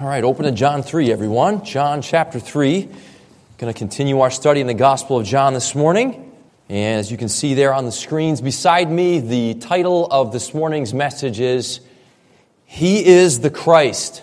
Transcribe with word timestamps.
All 0.00 0.06
right, 0.06 0.22
open 0.22 0.44
to 0.44 0.52
John 0.52 0.84
3, 0.84 1.10
everyone. 1.10 1.64
John 1.64 2.02
chapter 2.02 2.38
3. 2.38 2.82
Going 3.58 3.72
to 3.72 3.76
continue 3.76 4.20
our 4.20 4.30
study 4.30 4.60
in 4.60 4.68
the 4.68 4.74
Gospel 4.74 5.18
of 5.18 5.26
John 5.26 5.54
this 5.54 5.74
morning. 5.74 6.32
And 6.68 7.00
as 7.00 7.10
you 7.10 7.16
can 7.16 7.28
see 7.28 7.54
there 7.54 7.74
on 7.74 7.84
the 7.84 7.90
screens 7.90 8.40
beside 8.40 8.88
me, 8.88 9.18
the 9.18 9.54
title 9.54 10.06
of 10.06 10.32
this 10.32 10.54
morning's 10.54 10.94
message 10.94 11.40
is 11.40 11.80
He 12.64 13.04
is 13.04 13.40
the 13.40 13.50
Christ. 13.50 14.22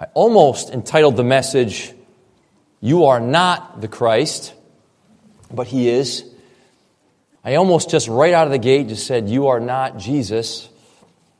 I 0.00 0.06
almost 0.14 0.70
entitled 0.70 1.18
the 1.18 1.24
message, 1.24 1.92
You 2.80 3.04
Are 3.04 3.20
Not 3.20 3.82
the 3.82 3.88
Christ, 3.88 4.54
but 5.52 5.66
He 5.66 5.90
is. 5.90 6.24
I 7.44 7.56
almost 7.56 7.90
just 7.90 8.08
right 8.08 8.32
out 8.32 8.46
of 8.46 8.50
the 8.50 8.58
gate 8.58 8.88
just 8.88 9.06
said, 9.06 9.28
You 9.28 9.48
are 9.48 9.60
not 9.60 9.98
Jesus. 9.98 10.70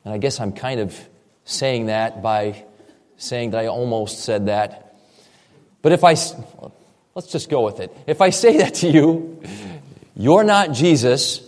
And 0.05 0.13
I 0.13 0.19
guess 0.19 0.41
I'm 0.41 0.53
kind 0.53 0.79
of 0.79 0.95
saying 1.47 1.87
that 1.87 2.23
by 2.23 2.65
saying 3.25 3.51
that 3.51 3.59
I 3.59 3.67
almost 3.67 4.21
said 4.21 4.47
that. 4.47 4.97
But 5.83 5.93
if 5.93 6.05
I, 6.05 6.17
let's 7.15 7.29
just 7.31 7.49
go 7.49 7.65
with 7.65 7.81
it. 7.81 7.95
If 8.07 8.21
I 8.21 8.31
say 8.31 8.57
that 8.59 8.75
to 8.77 8.89
you, 8.89 9.43
you're 10.17 10.45
not 10.45 10.73
Jesus, 10.73 11.43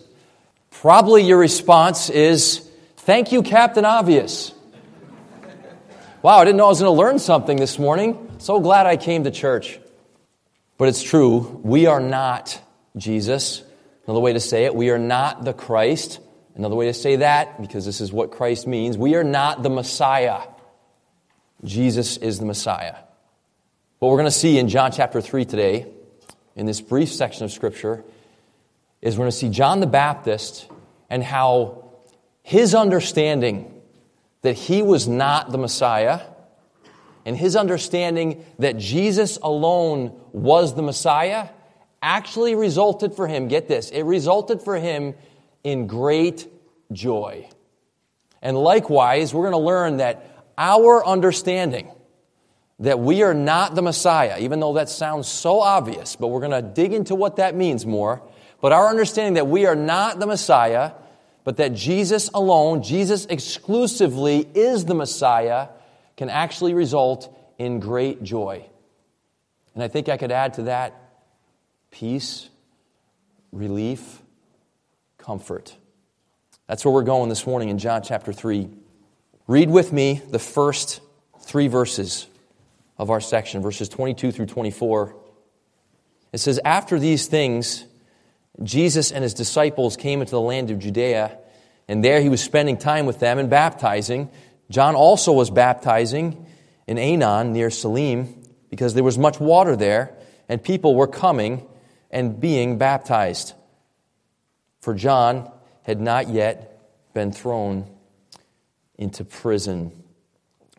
probably 0.71 1.23
your 1.23 1.39
response 1.39 2.11
is, 2.11 2.63
Thank 2.99 3.31
you, 3.31 3.43
Captain 3.43 3.85
Obvious. 3.85 4.53
Wow, 6.23 6.39
I 6.39 6.45
didn't 6.45 6.57
know 6.57 6.67
I 6.67 6.71
was 6.71 6.81
going 6.81 6.93
to 6.93 6.99
learn 6.99 7.21
something 7.21 7.57
this 7.57 7.79
morning. 7.79 8.35
So 8.39 8.59
glad 8.59 8.87
I 8.87 8.97
came 8.97 9.23
to 9.25 9.31
church. 9.31 9.79
But 10.77 10.89
it's 10.89 11.03
true, 11.03 11.61
we 11.63 11.87
are 11.87 12.01
not 12.01 12.61
Jesus. 12.97 13.63
Another 14.07 14.21
way 14.21 14.33
to 14.33 14.41
say 14.41 14.65
it, 14.65 14.75
we 14.75 14.91
are 14.91 14.99
not 14.99 15.45
the 15.45 15.53
Christ. 15.53 16.19
Another 16.57 16.75
way 16.75 16.87
to 16.87 16.95
say 16.95 17.17
that, 17.17 17.61
because 17.61 17.87
this 17.87 18.01
is 18.01 18.13
what 18.13 18.33
Christ 18.33 18.67
means, 18.67 18.99
we 18.99 19.15
are 19.15 19.25
not 19.25 19.63
the 19.63 19.71
Messiah. 19.71 20.41
Jesus 21.65 22.17
is 22.19 22.39
the 22.39 22.45
Messiah. 22.45 22.97
What 23.99 24.11
we're 24.11 24.19
going 24.19 24.27
to 24.27 24.31
see 24.31 24.59
in 24.59 24.69
John 24.69 24.93
chapter 24.93 25.21
3 25.21 25.45
today, 25.47 25.87
in 26.55 26.67
this 26.67 26.81
brief 26.81 27.11
section 27.11 27.45
of 27.45 27.53
Scripture, 27.53 28.05
is 29.01 29.17
we're 29.17 29.23
going 29.23 29.31
to 29.31 29.37
see 29.37 29.49
John 29.49 29.81
the 29.81 29.87
Baptist 29.87 30.69
and 31.09 31.23
how 31.23 31.85
his 32.43 32.75
understanding 32.75 33.73
that 34.43 34.55
he 34.55 34.83
was 34.83 35.09
not 35.09 35.51
the 35.51 35.59
Messiah 35.59 36.21
and 37.25 37.37
his 37.37 37.57
understanding 37.57 38.45
that 38.59 38.77
Jesus 38.77 39.39
alone 39.43 40.19
was 40.33 40.75
the 40.75 40.83
Messiah 40.83 41.49
actually 42.03 42.55
resulted 42.55 43.15
for 43.15 43.27
him, 43.27 43.49
get 43.49 43.67
this, 43.67 43.91
it 43.91 44.03
resulted 44.03 44.63
for 44.63 44.77
him 44.77 45.15
in 45.65 45.87
great 45.87 46.47
joy. 46.93 47.49
And 48.43 48.57
likewise, 48.57 49.35
we're 49.35 49.51
going 49.51 49.61
to 49.61 49.67
learn 49.67 49.97
that 49.97 50.36
our 50.59 51.05
understanding 51.05 51.91
that 52.81 52.99
we 52.99 53.23
are 53.23 53.35
not 53.35 53.75
the 53.75 53.83
Messiah, 53.83 54.39
even 54.41 54.61
though 54.61 54.75
that 54.75 54.89
sounds 54.89 55.29
so 55.29 55.61
obvious, 55.61 56.17
but 56.17 56.29
we're 56.29 56.41
going 56.41 56.51
to 56.51 56.63
dig 56.63 56.93
into 56.93 57.15
what 57.15 57.37
that 57.37 57.55
means 57.55 57.87
more. 57.87 58.23
But 58.61 58.73
our 58.73 58.89
understanding 58.89 59.35
that 59.35 59.47
we 59.47 59.67
are 59.67 59.77
not 59.77 60.19
the 60.19 60.27
Messiah, 60.27 60.93
but 61.45 61.57
that 61.59 61.75
Jesus 61.75 62.29
alone, 62.35 62.83
Jesus 62.83 63.27
exclusively 63.27 64.47
is 64.55 64.85
the 64.85 64.95
Messiah, 64.95 65.69
can 66.17 66.29
actually 66.29 66.75
result 66.75 67.35
in 67.59 67.81
great 67.81 68.23
joy. 68.23 68.67
And 69.75 69.83
I 69.83 69.89
think 69.89 70.09
I 70.09 70.17
could 70.17 70.33
add 70.33 70.55
to 70.55 70.63
that 70.65 70.95
peace, 71.91 72.49
relief, 73.53 74.23
comfort. 75.19 75.77
That's 76.67 76.85
where 76.85 76.93
we're 76.93 77.03
going 77.03 77.29
this 77.29 77.47
morning 77.47 77.69
in 77.69 77.79
John 77.79 78.03
chapter 78.03 78.33
3. 78.33 78.69
Read 79.49 79.71
with 79.71 79.93
me 79.93 80.21
the 80.29 80.41
first 80.41 81.01
three 81.41 81.69
verses 81.69 82.27
of 82.99 83.11
our 83.11 83.21
section, 83.21 83.63
verses 83.63 83.89
22 83.89 84.33
through 84.33 84.47
24. 84.47 85.15
It 86.33 86.39
says, 86.39 86.59
After 86.65 86.99
these 86.99 87.29
things, 87.29 87.85
Jesus 88.65 89.13
and 89.13 89.23
his 89.23 89.35
disciples 89.35 89.97
came 89.97 90.21
into 90.21 90.33
the 90.33 90.41
land 90.41 90.73
of 90.73 90.81
Judea, 90.81 91.39
and 91.87 92.05
there 92.05 92.21
he 92.21 92.29
was 92.29 92.43
spending 92.43 92.77
time 92.77 93.07
with 93.07 93.21
them 93.21 93.39
and 93.39 93.49
baptizing. 93.49 94.31
John 94.69 94.97
also 94.97 95.33
was 95.33 95.49
baptizing 95.49 96.45
in 96.89 96.97
Aenon 96.97 97.53
near 97.53 97.71
Salim, 97.71 98.43
because 98.69 98.95
there 98.95 99.05
was 99.05 99.17
much 99.17 99.39
water 99.39 99.77
there, 99.77 100.13
and 100.49 100.61
people 100.61 100.97
were 100.97 101.07
coming 101.07 101.65
and 102.11 102.41
being 102.41 102.79
baptized. 102.79 103.53
For 104.81 104.93
John 104.93 105.49
had 105.83 106.01
not 106.01 106.31
yet 106.31 106.81
been 107.15 107.31
thrown 107.31 107.96
into 108.99 109.25
prison. 109.25 109.93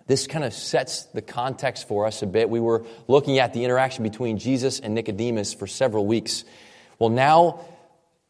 This 0.08 0.26
kind 0.26 0.46
of 0.46 0.54
sets 0.54 1.04
the 1.04 1.22
context 1.22 1.88
for 1.88 2.06
us 2.06 2.22
a 2.22 2.26
bit. 2.28 2.50
We 2.50 2.60
were 2.60 2.86
looking 3.08 3.40
at 3.40 3.54
the 3.54 3.66
interaction 3.66 4.04
between 4.04 4.38
Jesus 4.38 4.80
and 4.80 4.96
Nicodemus 4.96 5.54
for 5.54 5.68
several 5.68 6.06
weeks. 6.06 6.46
Well, 6.98 7.10
now 7.10 7.66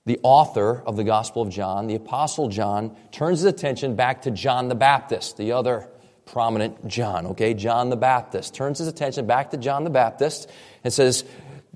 the 0.05 0.19
author 0.23 0.81
of 0.85 0.95
the 0.95 1.03
Gospel 1.03 1.43
of 1.43 1.49
John, 1.49 1.87
the 1.87 1.95
Apostle 1.95 2.49
John, 2.49 2.95
turns 3.11 3.39
his 3.39 3.45
attention 3.45 3.95
back 3.95 4.23
to 4.23 4.31
John 4.31 4.69
the 4.69 4.75
Baptist, 4.75 5.37
the 5.37 5.51
other 5.51 5.87
prominent 6.25 6.87
John, 6.87 7.27
okay? 7.27 7.53
John 7.53 7.89
the 7.89 7.95
Baptist. 7.95 8.55
Turns 8.55 8.79
his 8.79 8.87
attention 8.87 9.27
back 9.27 9.51
to 9.51 9.57
John 9.57 9.83
the 9.83 9.89
Baptist 9.89 10.49
and 10.83 10.91
says, 10.91 11.23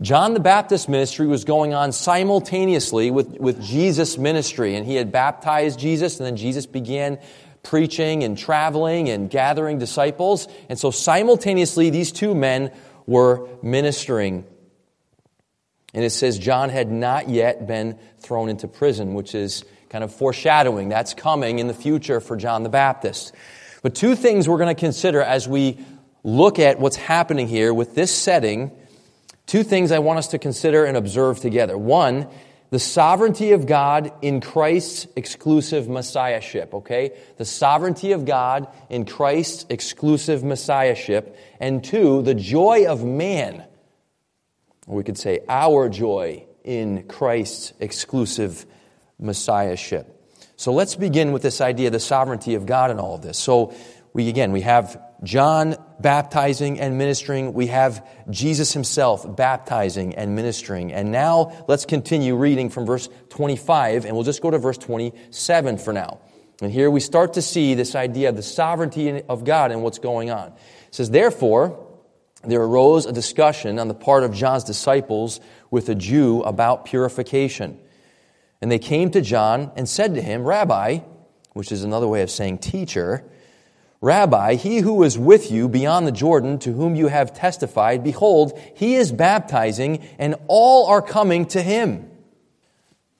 John 0.01 0.33
the 0.33 0.39
Baptist 0.39 0.89
ministry 0.89 1.27
was 1.27 1.43
going 1.43 1.73
on 1.73 1.91
simultaneously 1.91 3.11
with, 3.11 3.39
with 3.39 3.61
Jesus' 3.61 4.17
ministry, 4.17 4.75
and 4.75 4.85
he 4.85 4.95
had 4.95 5.11
baptized 5.11 5.79
Jesus, 5.79 6.19
and 6.19 6.25
then 6.25 6.37
Jesus 6.37 6.65
began 6.65 7.19
preaching 7.63 8.23
and 8.23 8.37
traveling 8.37 9.09
and 9.09 9.29
gathering 9.29 9.77
disciples. 9.77 10.47
And 10.69 10.79
so 10.79 10.91
simultaneously, 10.91 11.89
these 11.89 12.11
two 12.11 12.33
men 12.33 12.71
were 13.05 13.47
ministering. 13.61 14.45
And 15.93 16.03
it 16.03 16.11
says 16.11 16.39
John 16.39 16.69
had 16.69 16.91
not 16.91 17.29
yet 17.29 17.67
been 17.67 17.99
thrown 18.19 18.49
into 18.49 18.67
prison, 18.67 19.13
which 19.13 19.35
is 19.35 19.65
kind 19.89 20.03
of 20.03 20.13
foreshadowing. 20.13 20.89
That's 20.89 21.13
coming 21.13 21.59
in 21.59 21.67
the 21.67 21.73
future 21.73 22.19
for 22.21 22.37
John 22.37 22.63
the 22.63 22.69
Baptist. 22.69 23.33
But 23.81 23.95
two 23.95 24.15
things 24.15 24.47
we're 24.47 24.57
going 24.57 24.73
to 24.73 24.79
consider 24.79 25.21
as 25.21 25.47
we 25.47 25.83
look 26.23 26.59
at 26.59 26.79
what's 26.79 26.95
happening 26.95 27.47
here 27.47 27.73
with 27.73 27.95
this 27.95 28.15
setting. 28.15 28.71
Two 29.47 29.63
things 29.63 29.91
I 29.91 29.99
want 29.99 30.19
us 30.19 30.29
to 30.29 30.39
consider 30.39 30.85
and 30.85 30.95
observe 30.95 31.39
together. 31.39 31.77
One 31.77 32.27
the 32.71 32.79
sovereignty 32.79 33.51
of 33.51 33.65
God 33.65 34.13
in 34.21 34.39
Christ's 34.39 35.05
exclusive 35.17 35.89
messiahship, 35.89 36.73
okay? 36.73 37.11
The 37.37 37.45
sovereignty 37.45 38.13
of 38.13 38.23
God 38.23 38.67
in 38.89 39.05
Christ's 39.05 39.65
exclusive 39.69 40.41
messiahship. 40.41 41.37
And 41.59 41.83
two, 41.83 42.21
the 42.21 42.33
joy 42.33 42.85
of 42.87 43.03
man, 43.03 43.65
we 44.87 45.03
could 45.03 45.17
say 45.17 45.41
our 45.49 45.89
joy 45.89 46.45
in 46.63 47.03
Christ's 47.03 47.73
exclusive 47.81 48.65
messiahship. 49.19 50.17
So 50.55 50.71
let's 50.71 50.95
begin 50.95 51.33
with 51.33 51.41
this 51.41 51.59
idea 51.59 51.89
the 51.89 51.99
sovereignty 51.99 52.55
of 52.55 52.65
God 52.65 52.89
in 52.89 52.99
all 52.99 53.15
of 53.15 53.21
this. 53.21 53.37
So 53.37 53.73
we 54.13 54.29
again 54.29 54.51
we 54.51 54.61
have 54.61 55.01
John 55.23 55.75
baptizing 55.99 56.79
and 56.79 56.97
ministering. 56.97 57.53
We 57.53 57.67
have 57.67 58.07
Jesus 58.29 58.73
himself 58.73 59.35
baptizing 59.35 60.15
and 60.15 60.35
ministering. 60.35 60.91
And 60.91 61.11
now 61.11 61.65
let's 61.67 61.85
continue 61.85 62.35
reading 62.35 62.69
from 62.69 62.85
verse 62.85 63.07
25, 63.29 64.05
and 64.05 64.15
we'll 64.15 64.23
just 64.23 64.41
go 64.41 64.49
to 64.49 64.57
verse 64.57 64.77
27 64.79 65.77
for 65.77 65.93
now. 65.93 66.19
And 66.61 66.71
here 66.71 66.89
we 66.89 66.99
start 66.99 67.33
to 67.33 67.41
see 67.41 67.73
this 67.73 67.95
idea 67.95 68.29
of 68.29 68.35
the 68.35 68.43
sovereignty 68.43 69.21
of 69.23 69.43
God 69.43 69.71
and 69.71 69.83
what's 69.83 69.99
going 69.99 70.31
on. 70.31 70.49
It 70.49 70.95
says, 70.95 71.09
Therefore, 71.09 71.87
there 72.43 72.61
arose 72.61 73.05
a 73.05 73.11
discussion 73.11 73.77
on 73.77 73.87
the 73.87 73.93
part 73.93 74.23
of 74.23 74.33
John's 74.33 74.63
disciples 74.63 75.39
with 75.69 75.89
a 75.89 75.95
Jew 75.95 76.41
about 76.41 76.85
purification. 76.85 77.79
And 78.61 78.71
they 78.71 78.79
came 78.79 79.11
to 79.11 79.21
John 79.21 79.71
and 79.75 79.87
said 79.87 80.15
to 80.15 80.21
him, 80.21 80.43
Rabbi, 80.43 80.99
which 81.53 81.71
is 81.71 81.83
another 81.83 82.07
way 82.07 82.21
of 82.21 82.31
saying 82.31 82.59
teacher, 82.59 83.23
Rabbi, 84.01 84.55
he 84.55 84.79
who 84.79 85.03
is 85.03 85.17
with 85.17 85.51
you 85.51 85.69
beyond 85.69 86.07
the 86.07 86.11
Jordan, 86.11 86.57
to 86.59 86.73
whom 86.73 86.95
you 86.95 87.07
have 87.07 87.35
testified, 87.35 88.03
behold, 88.03 88.59
he 88.75 88.95
is 88.95 89.11
baptizing, 89.11 90.03
and 90.17 90.35
all 90.47 90.87
are 90.87 91.03
coming 91.03 91.45
to 91.47 91.61
him. 91.61 92.09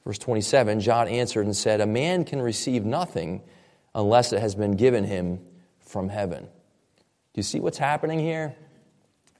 Verse 0.03 0.17
27 0.17 0.79
John 0.79 1.07
answered 1.07 1.45
and 1.45 1.55
said, 1.55 1.81
A 1.81 1.85
man 1.85 2.25
can 2.25 2.41
receive 2.41 2.83
nothing 2.83 3.43
unless 3.93 4.33
it 4.33 4.39
has 4.39 4.55
been 4.55 4.75
given 4.75 5.03
him 5.03 5.39
from 5.79 6.09
heaven. 6.09 6.45
Do 6.45 6.49
you 7.35 7.43
see 7.43 7.59
what's 7.59 7.77
happening 7.77 8.19
here? 8.19 8.55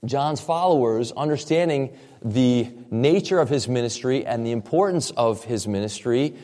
John's 0.04 0.40
followers, 0.40 1.12
understanding 1.12 1.96
the 2.24 2.68
nature 2.90 3.40
of 3.40 3.48
his 3.48 3.68
ministry 3.68 4.26
and 4.26 4.44
the 4.46 4.50
importance 4.50 5.10
of 5.10 5.44
his 5.44 5.68
ministry, 5.68 6.34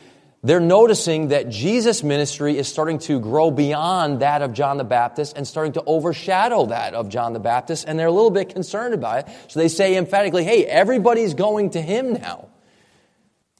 they're 0.41 0.61
noticing 0.61 1.29
that 1.29 1.49
Jesus' 1.49 2.01
ministry 2.01 2.57
is 2.57 2.67
starting 2.67 2.99
to 2.99 3.19
grow 3.19 3.51
beyond 3.51 4.21
that 4.21 4.41
of 4.41 4.53
John 4.53 4.77
the 4.77 4.85
Baptist 4.85 5.35
and 5.35 5.45
starting 5.45 5.73
to 5.73 5.83
overshadow 5.83 6.67
that 6.67 6.93
of 6.93 7.09
John 7.09 7.33
the 7.33 7.39
Baptist, 7.39 7.85
and 7.87 7.99
they're 7.99 8.07
a 8.07 8.11
little 8.11 8.31
bit 8.31 8.49
concerned 8.49 8.93
about 8.93 9.19
it. 9.19 9.35
So 9.49 9.59
they 9.59 9.67
say 9.67 9.97
emphatically, 9.97 10.45
hey, 10.45 10.65
everybody's 10.65 11.33
going 11.33 11.71
to 11.71 11.81
him 11.81 12.13
now. 12.13 12.47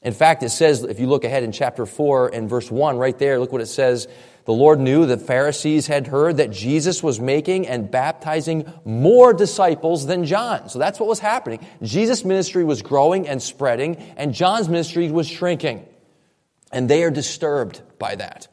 In 0.02 0.14
fact, 0.14 0.42
it 0.42 0.48
says, 0.48 0.82
if 0.82 0.98
you 0.98 1.06
look 1.06 1.24
ahead 1.24 1.42
in 1.42 1.52
chapter 1.52 1.84
4 1.84 2.34
and 2.34 2.48
verse 2.48 2.70
1, 2.70 2.96
right 2.96 3.18
there, 3.18 3.38
look 3.38 3.52
what 3.52 3.60
it 3.60 3.66
says. 3.66 4.08
The 4.46 4.52
Lord 4.52 4.80
knew 4.80 5.04
the 5.04 5.18
Pharisees 5.18 5.86
had 5.86 6.06
heard 6.06 6.38
that 6.38 6.50
Jesus 6.50 7.02
was 7.02 7.20
making 7.20 7.66
and 7.66 7.90
baptizing 7.90 8.72
more 8.86 9.34
disciples 9.34 10.06
than 10.06 10.24
John. 10.24 10.70
So 10.70 10.78
that's 10.78 10.98
what 10.98 11.10
was 11.10 11.18
happening. 11.18 11.60
Jesus' 11.82 12.24
ministry 12.24 12.64
was 12.64 12.80
growing 12.80 13.28
and 13.28 13.42
spreading, 13.42 13.96
and 14.16 14.32
John's 14.32 14.70
ministry 14.70 15.10
was 15.10 15.28
shrinking. 15.28 15.86
And 16.70 16.88
they 16.88 17.02
are 17.02 17.10
disturbed 17.10 17.82
by 17.98 18.14
that. 18.16 18.48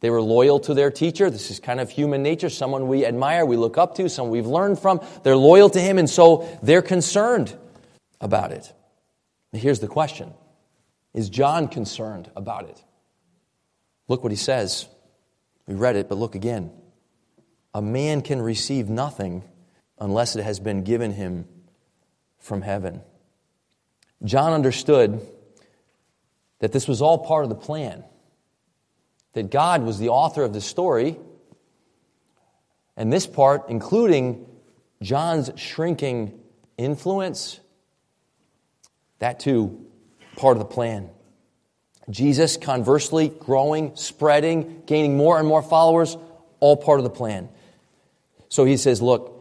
They 0.00 0.10
were 0.10 0.22
loyal 0.22 0.60
to 0.60 0.74
their 0.74 0.90
teacher. 0.90 1.28
This 1.28 1.50
is 1.50 1.58
kind 1.58 1.80
of 1.80 1.90
human 1.90 2.22
nature. 2.22 2.48
Someone 2.48 2.86
we 2.86 3.04
admire, 3.04 3.44
we 3.44 3.56
look 3.56 3.78
up 3.78 3.96
to, 3.96 4.08
someone 4.08 4.30
we've 4.32 4.46
learned 4.46 4.78
from. 4.78 5.00
They're 5.24 5.36
loyal 5.36 5.70
to 5.70 5.80
him, 5.80 5.98
and 5.98 6.08
so 6.08 6.48
they're 6.62 6.82
concerned 6.82 7.56
about 8.20 8.52
it. 8.52 8.72
Here's 9.52 9.80
the 9.80 9.88
question 9.88 10.32
Is 11.14 11.28
John 11.28 11.68
concerned 11.68 12.30
about 12.36 12.68
it? 12.68 12.82
Look 14.06 14.22
what 14.22 14.32
he 14.32 14.36
says. 14.36 14.86
We 15.66 15.74
read 15.74 15.96
it, 15.96 16.08
but 16.08 16.16
look 16.16 16.34
again. 16.34 16.70
A 17.74 17.82
man 17.82 18.22
can 18.22 18.40
receive 18.40 18.88
nothing 18.88 19.44
unless 19.98 20.36
it 20.36 20.42
has 20.42 20.60
been 20.60 20.84
given 20.84 21.12
him 21.12 21.46
from 22.38 22.62
heaven. 22.62 23.02
John 24.24 24.52
understood 24.52 25.20
that 26.60 26.72
this 26.72 26.88
was 26.88 27.00
all 27.00 27.18
part 27.18 27.44
of 27.44 27.50
the 27.50 27.56
plan, 27.56 28.04
that 29.34 29.50
God 29.50 29.82
was 29.82 29.98
the 29.98 30.08
author 30.08 30.42
of 30.42 30.52
the 30.52 30.60
story, 30.60 31.16
and 32.96 33.12
this 33.12 33.26
part, 33.26 33.68
including 33.68 34.46
John's 35.00 35.50
shrinking 35.56 36.40
influence, 36.76 37.60
that 39.20 39.40
too, 39.40 39.86
part 40.36 40.56
of 40.56 40.58
the 40.58 40.74
plan. 40.74 41.10
Jesus, 42.10 42.56
conversely, 42.56 43.28
growing, 43.28 43.94
spreading, 43.94 44.82
gaining 44.86 45.16
more 45.16 45.38
and 45.38 45.46
more 45.46 45.62
followers, 45.62 46.16
all 46.60 46.76
part 46.76 46.98
of 46.98 47.04
the 47.04 47.10
plan. 47.10 47.48
So 48.48 48.64
he 48.64 48.76
says, 48.76 49.02
Look, 49.02 49.34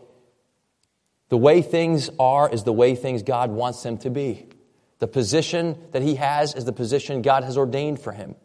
the 1.30 1.38
way 1.38 1.62
things 1.62 2.10
are 2.20 2.50
is 2.52 2.64
the 2.64 2.74
way 2.74 2.96
things 2.96 3.24
God 3.24 3.52
wants 3.52 3.84
them 3.84 3.98
to 4.00 4.10
be. 4.10 4.48
The 5.00 5.08
position 5.08 5.78
that 5.92 6.02
he 6.02 6.16
has 6.16 6.56
is 6.56 6.66
the 6.66 6.74
position 6.74 7.22
God 7.22 7.44
has 7.44 7.58
ordained 7.58 8.00
for 8.00 8.12
him. 8.12 8.36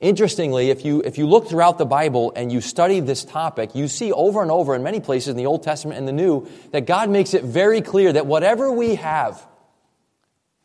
Interestingly, 0.00 0.70
if 0.70 0.84
you, 0.84 1.00
if 1.02 1.18
you 1.18 1.26
look 1.26 1.48
throughout 1.48 1.78
the 1.78 1.86
Bible 1.86 2.32
and 2.36 2.52
you 2.52 2.60
study 2.60 3.00
this 3.00 3.24
topic, 3.24 3.74
you 3.74 3.88
see 3.88 4.12
over 4.12 4.42
and 4.42 4.50
over 4.50 4.74
in 4.74 4.82
many 4.82 5.00
places 5.00 5.28
in 5.28 5.36
the 5.36 5.46
Old 5.46 5.62
Testament 5.62 5.98
and 5.98 6.06
the 6.06 6.12
New 6.12 6.48
that 6.72 6.86
God 6.86 7.08
makes 7.08 7.32
it 7.32 7.44
very 7.44 7.80
clear 7.80 8.12
that 8.12 8.26
whatever 8.26 8.70
we 8.72 8.96
have, 8.96 9.46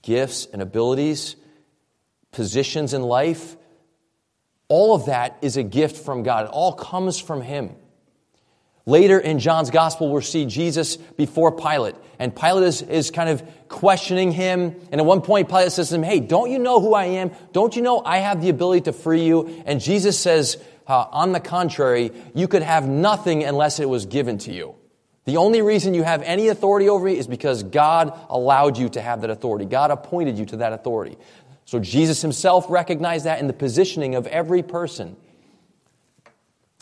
gifts 0.02 0.48
and 0.52 0.62
abilities, 0.62 1.36
positions 2.31 2.94
in 2.94 3.04
life, 3.04 3.56
all 4.68 4.94
of 4.94 5.06
that 5.06 5.38
is 5.42 5.58
a 5.58 5.64
gift 5.64 6.04
from 6.04 6.24
God. 6.24 6.46
It 6.46 6.52
all 6.52 6.74
comes 6.74 7.20
from 7.20 7.42
Him. 7.42 7.76
Later 8.89 9.19
in 9.19 9.38
John's 9.38 9.69
gospel, 9.69 10.12
we'll 10.12 10.24
see 10.24 10.47
Jesus 10.47 10.97
before 10.97 11.51
Pilate. 11.51 11.94
And 12.18 12.36
Pilate 12.36 12.63
is, 12.63 12.81
is 12.81 13.12
kind 13.12 13.30
of 13.30 13.44
questioning 13.68 14.31
him. 14.31 14.75
And 14.91 15.00
at 15.00 15.06
one 15.06 15.21
point, 15.21 15.47
Pilate 15.47 15.71
says 15.71 15.89
to 15.89 15.95
him, 15.95 16.01
Hey, 16.01 16.19
don't 16.19 16.50
you 16.50 16.57
know 16.57 16.81
who 16.81 16.95
I 16.95 17.06
am? 17.06 17.30
Don't 17.53 17.75
you 17.75 17.83
know 17.83 18.01
I 18.03 18.18
have 18.18 18.41
the 18.41 18.50
ability 18.50 18.81
to 18.81 18.94
free 18.94 19.25
you? 19.25 19.63
And 19.68 19.80
Jesus 19.80 20.18
says, 20.18 20.57
uh, 20.88 21.06
On 21.12 21.33
the 21.33 21.39
contrary, 21.39 22.12
you 22.33 22.47
could 22.47 22.63
have 22.63 22.88
nothing 22.88 23.44
unless 23.44 23.80
it 23.80 23.88
was 23.88 24.07
given 24.07 24.39
to 24.39 24.51
you. 24.51 24.74
The 25.25 25.38
only 25.38 25.62
reason 25.62 25.94
you 25.94 26.01
have 26.01 26.24
any 26.24 26.47
authority 26.47 26.89
over 26.89 27.06
me 27.06 27.15
is 27.15 27.27
because 27.27 27.62
God 27.62 28.19
allowed 28.27 28.80
you 28.80 28.89
to 28.89 29.01
have 29.01 29.21
that 29.21 29.30
authority. 29.30 29.65
God 29.65 29.92
appointed 29.92 30.39
you 30.39 30.45
to 30.47 30.57
that 30.57 30.74
authority. 30.74 31.15
So 31.65 31.77
Jesus 31.77 32.24
himself 32.24 32.65
recognized 32.69 33.25
that 33.27 33.39
in 33.39 33.45
the 33.45 33.53
positioning 33.53 34.15
of 34.15 34.25
every 34.25 34.63
person. 34.63 35.15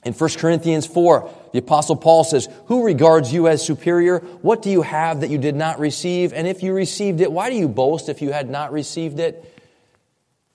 In 0.04 0.14
1 0.14 0.30
Corinthians 0.38 0.86
4, 0.86 1.30
the 1.54 1.60
Apostle 1.60 1.96
Paul 1.96 2.24
says, 2.24 2.48
Who 2.68 2.86
regards 2.86 3.34
you 3.34 3.48
as 3.48 3.66
superior? 3.66 4.20
What 4.20 4.62
do 4.62 4.70
you 4.70 4.84
have 4.84 5.22
that 5.22 5.30
you 5.30 5.38
did 5.38 5.56
not 5.56 5.80
receive? 5.80 6.34
And 6.34 6.48
if 6.48 6.64
you 6.64 6.74
received 6.74 7.20
it, 7.20 7.32
why 7.32 7.50
do 7.50 7.56
you 7.56 7.68
boast 7.68 8.08
if 8.08 8.22
you 8.22 8.32
had 8.32 8.50
not 8.50 8.72
received 8.72 9.20
it? 9.20 9.54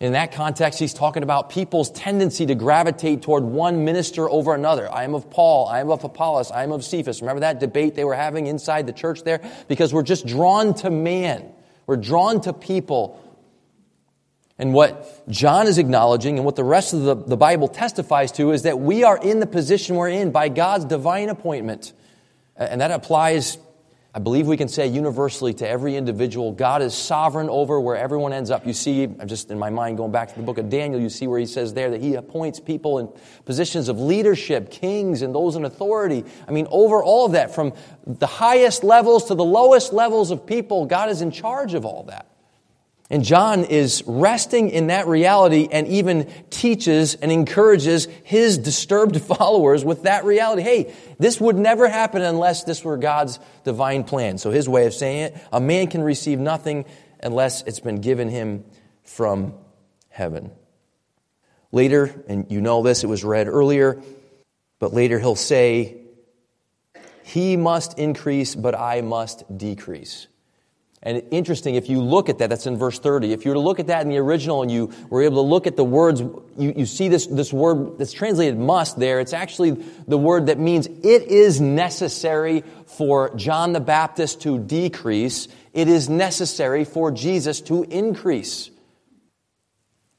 In 0.03 0.15
that 0.15 0.33
context, 0.33 0.81
he's 0.81 0.95
talking 0.95 1.23
about 1.23 1.51
people's 1.51 1.89
tendency 1.89 2.45
to 2.47 2.57
gravitate 2.57 3.23
toward 3.23 3.45
one 3.45 3.85
minister 3.85 4.29
over 4.29 4.53
another. 4.53 4.93
I 4.93 5.05
am 5.05 5.15
of 5.15 5.31
Paul, 5.31 5.69
I 5.69 5.79
am 5.79 5.91
of 5.91 6.03
Apollos, 6.03 6.51
I 6.51 6.65
am 6.65 6.73
of 6.73 6.85
Cephas. 6.85 7.21
Remember 7.21 7.39
that 7.41 7.61
debate 7.61 7.95
they 7.95 8.05
were 8.05 8.17
having 8.17 8.49
inside 8.49 8.89
the 8.89 8.93
church 8.93 9.23
there? 9.23 9.41
Because 9.69 9.95
we're 9.95 10.03
just 10.03 10.27
drawn 10.27 10.75
to 10.75 10.91
man. 10.91 11.53
We're 11.87 11.99
drawn 11.99 12.41
to 12.41 12.53
people. 12.53 13.22
And 14.63 14.73
what 14.73 15.29
John 15.29 15.67
is 15.67 15.79
acknowledging 15.79 16.37
and 16.37 16.45
what 16.45 16.55
the 16.55 16.63
rest 16.63 16.95
of 16.95 17.03
the, 17.03 17.17
the 17.17 17.37
Bible 17.37 17.67
testifies 17.67 18.31
to 18.33 18.53
is 18.53 18.63
that 18.63 18.79
we 18.79 19.03
are 19.03 19.19
in 19.19 19.41
the 19.41 19.47
position 19.47 19.97
we're 19.97 20.09
in 20.09 20.31
by 20.31 20.49
God's 20.51 20.85
divine 20.85 21.31
appointment. 21.31 21.93
And 22.57 22.81
that 22.81 22.93
applies 22.93 23.59
I 24.15 24.19
believe 24.19 24.47
we 24.47 24.59
can 24.59 24.69
say 24.69 24.87
universally 24.89 25.55
to 25.55 25.67
every 25.67 25.97
individual, 25.97 26.53
God 26.53 26.83
is 26.83 26.93
sovereign 26.93 27.49
over 27.49 27.81
where 27.81 27.97
everyone 27.97 28.35
ends 28.35 28.51
up. 28.51 28.67
You 28.67 28.75
see, 28.75 29.05
I'm 29.05 29.27
just 29.27 29.51
in 29.51 29.59
my 29.59 29.71
mind 29.71 29.97
going 29.97 30.13
back 30.13 30.29
to 30.29 30.35
the 30.35 30.43
book 30.43 30.59
of 30.59 30.69
Daniel, 30.69 31.01
you 31.01 31.09
see 31.09 31.27
where 31.27 31.41
he 31.41 31.47
says 31.47 31.73
there 31.73 31.91
that 31.91 32.03
he 32.03 32.15
appoints 32.15 32.61
people 32.61 32.99
in 32.99 33.09
positions 33.47 33.89
of 33.89 33.99
leadership, 33.99 34.71
kings, 34.71 35.23
and 35.23 35.35
those 35.35 35.57
in 35.57 35.65
authority. 35.65 36.25
I 36.47 36.51
mean, 36.53 36.69
over 36.71 37.03
all 37.03 37.25
of 37.25 37.33
that, 37.33 37.55
from 37.55 37.73
the 38.07 38.27
highest 38.27 38.85
levels 38.85 39.25
to 39.25 39.35
the 39.35 39.45
lowest 39.45 39.95
levels 39.95 40.31
of 40.31 40.47
people, 40.47 40.85
God 40.85 41.09
is 41.09 41.23
in 41.23 41.31
charge 41.31 41.73
of 41.73 41.87
all 41.87 42.03
that. 42.05 42.32
And 43.13 43.23
John 43.23 43.65
is 43.65 44.03
resting 44.07 44.71
in 44.71 44.87
that 44.87 45.07
reality 45.07 45.69
and 45.71 45.87
even 45.87 46.33
teaches 46.49 47.15
and 47.15 47.31
encourages 47.31 48.07
his 48.25 48.57
disturbed 48.57 49.21
followers 49.37 49.85
with 49.85 50.05
that 50.05 50.25
reality. 50.25 50.63
Hey, 50.63 50.95
this 51.19 51.39
would 51.39 51.57
never 51.57 51.87
happen 51.89 52.23
unless 52.23 52.65
this 52.65 52.83
were 52.83 52.97
God's 52.97 53.39
divine 53.65 54.05
plan. 54.05 54.39
So 54.39 54.51
his 54.51 54.67
way 54.67 54.87
of 54.87 54.95
saying 54.95 55.25
it, 55.25 55.37
a 55.53 55.61
man 55.61 55.89
can 55.89 56.03
receive 56.03 56.39
nothing 56.39 56.87
unless 57.23 57.61
it's 57.65 57.81
been 57.81 58.01
given 58.01 58.31
him 58.31 58.65
from 59.03 59.53
heaven. 60.09 60.51
Later, 61.71 62.25
and 62.29 62.51
you 62.51 62.63
know 62.63 62.83
this, 62.83 63.05
it 63.05 63.09
was 63.09 63.25
read 63.25 63.47
earlier, 63.47 64.03
but 64.79 64.95
later 64.95 65.19
he'll 65.19 65.37
say, 65.37 65.99
He 67.25 67.59
must 67.59 67.99
increase, 67.99 68.55
but 68.55 68.75
I 68.75 69.03
must 69.03 69.45
decrease. 69.59 70.29
And 71.05 71.23
interesting, 71.33 71.75
if 71.75 71.89
you 71.89 72.01
look 72.01 72.29
at 72.29 72.39
that, 72.39 72.49
that's 72.49 72.67
in 72.67 72.77
verse 72.77 73.01
30. 73.01 73.33
If 73.33 73.45
you 73.45 73.51
were 73.51 73.57
to 73.57 73.61
look 73.61 73.81
at 73.81 73.89
that 73.89 74.03
in 74.03 74.09
the 74.09 74.19
original 74.19 74.63
and 74.63 74.71
you 74.71 74.93
were 75.11 75.23
able 75.23 75.43
to 75.43 75.49
look 75.49 75.67
at 75.67 75.77
the 75.77 75.85
words, 75.85 76.21
you, 76.21 76.75
you 76.77 76.87
see 76.87 77.09
this, 77.09 77.27
this 77.27 77.53
word 77.53 77.99
that's 77.99 78.13
translated 78.13 78.57
must 78.57 79.01
there. 79.01 79.19
It's 79.19 79.33
actually 79.33 79.73
the 80.07 80.19
word 80.19 80.47
that 80.47 80.61
means 80.61 80.87
it 80.87 81.23
is 81.25 81.61
necessary 81.61 82.63
for 82.87 83.35
John 83.35 83.73
the 83.73 83.81
Baptist 83.81 84.43
to 84.43 84.61
decrease. 84.61 85.49
It 85.73 85.89
is 85.89 86.09
necessary 86.09 86.85
for 86.85 87.11
Jesus 87.11 87.61
to 87.63 87.83
increase. 87.83 88.71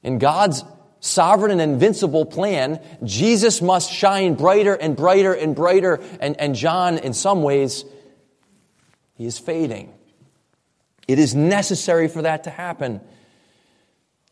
In 0.02 0.18
God's 0.18 0.66
sovereign 1.00 1.52
and 1.52 1.62
invincible 1.62 2.26
plan, 2.26 2.82
Jesus 3.06 3.62
must 3.62 3.90
shine 3.90 4.34
brighter 4.34 4.74
and 4.74 4.98
brighter 4.98 5.32
and 5.32 5.56
brighter. 5.56 6.02
And, 6.20 6.38
and 6.42 6.56
John, 6.56 6.98
in 6.98 7.14
some 7.14 7.42
ways, 7.42 7.86
he 9.16 9.26
is 9.26 9.40
fading. 9.40 9.94
It 11.08 11.20
is 11.20 11.36
necessary 11.36 12.08
for 12.08 12.22
that 12.22 12.46
to 12.46 12.50
happen. 12.50 13.02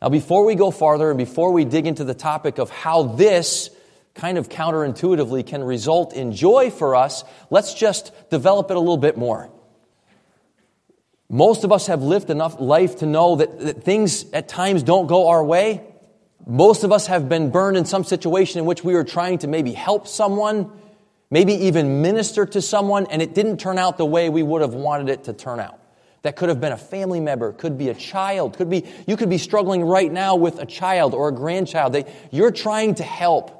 Now, 0.00 0.08
before 0.08 0.44
we 0.44 0.54
go 0.54 0.70
farther 0.70 1.10
and 1.10 1.18
before 1.18 1.52
we 1.52 1.64
dig 1.64 1.86
into 1.86 2.04
the 2.04 2.14
topic 2.14 2.58
of 2.58 2.70
how 2.70 3.04
this 3.04 3.70
kind 4.14 4.36
of 4.36 4.48
counterintuitively 4.48 5.46
can 5.46 5.62
result 5.62 6.12
in 6.12 6.32
joy 6.32 6.70
for 6.70 6.96
us, 6.96 7.24
let's 7.50 7.74
just 7.74 8.12
develop 8.30 8.70
it 8.70 8.76
a 8.76 8.80
little 8.80 8.96
bit 8.96 9.16
more. 9.16 9.50
Most 11.28 11.64
of 11.64 11.72
us 11.72 11.86
have 11.86 12.02
lived 12.02 12.28
enough 12.28 12.60
life 12.60 12.96
to 12.96 13.06
know 13.06 13.36
that, 13.36 13.60
that 13.60 13.84
things 13.84 14.30
at 14.32 14.48
times 14.48 14.82
don't 14.82 15.06
go 15.06 15.28
our 15.28 15.42
way. 15.42 15.82
Most 16.46 16.84
of 16.84 16.92
us 16.92 17.06
have 17.06 17.28
been 17.28 17.50
burned 17.50 17.76
in 17.76 17.84
some 17.84 18.04
situation 18.04 18.58
in 18.58 18.64
which 18.66 18.84
we 18.84 18.94
were 18.94 19.04
trying 19.04 19.38
to 19.38 19.46
maybe 19.46 19.72
help 19.72 20.08
someone, 20.08 20.70
maybe 21.30 21.54
even 21.54 22.02
minister 22.02 22.44
to 22.44 22.60
someone, 22.60 23.06
and 23.06 23.22
it 23.22 23.34
didn't 23.34 23.58
turn 23.58 23.78
out 23.78 23.96
the 23.96 24.04
way 24.04 24.28
we 24.28 24.42
would 24.42 24.60
have 24.60 24.74
wanted 24.74 25.08
it 25.08 25.24
to 25.24 25.32
turn 25.32 25.60
out. 25.60 25.78
That 26.22 26.36
could 26.36 26.48
have 26.48 26.60
been 26.60 26.72
a 26.72 26.78
family 26.78 27.20
member, 27.20 27.52
could 27.52 27.76
be 27.76 27.88
a 27.88 27.94
child, 27.94 28.56
could 28.56 28.70
be, 28.70 28.84
you 29.06 29.16
could 29.16 29.28
be 29.28 29.38
struggling 29.38 29.82
right 29.82 30.10
now 30.10 30.36
with 30.36 30.60
a 30.60 30.66
child 30.66 31.14
or 31.14 31.28
a 31.28 31.32
grandchild. 31.32 31.92
They, 31.92 32.04
you're 32.30 32.52
trying 32.52 32.94
to 32.96 33.02
help. 33.02 33.58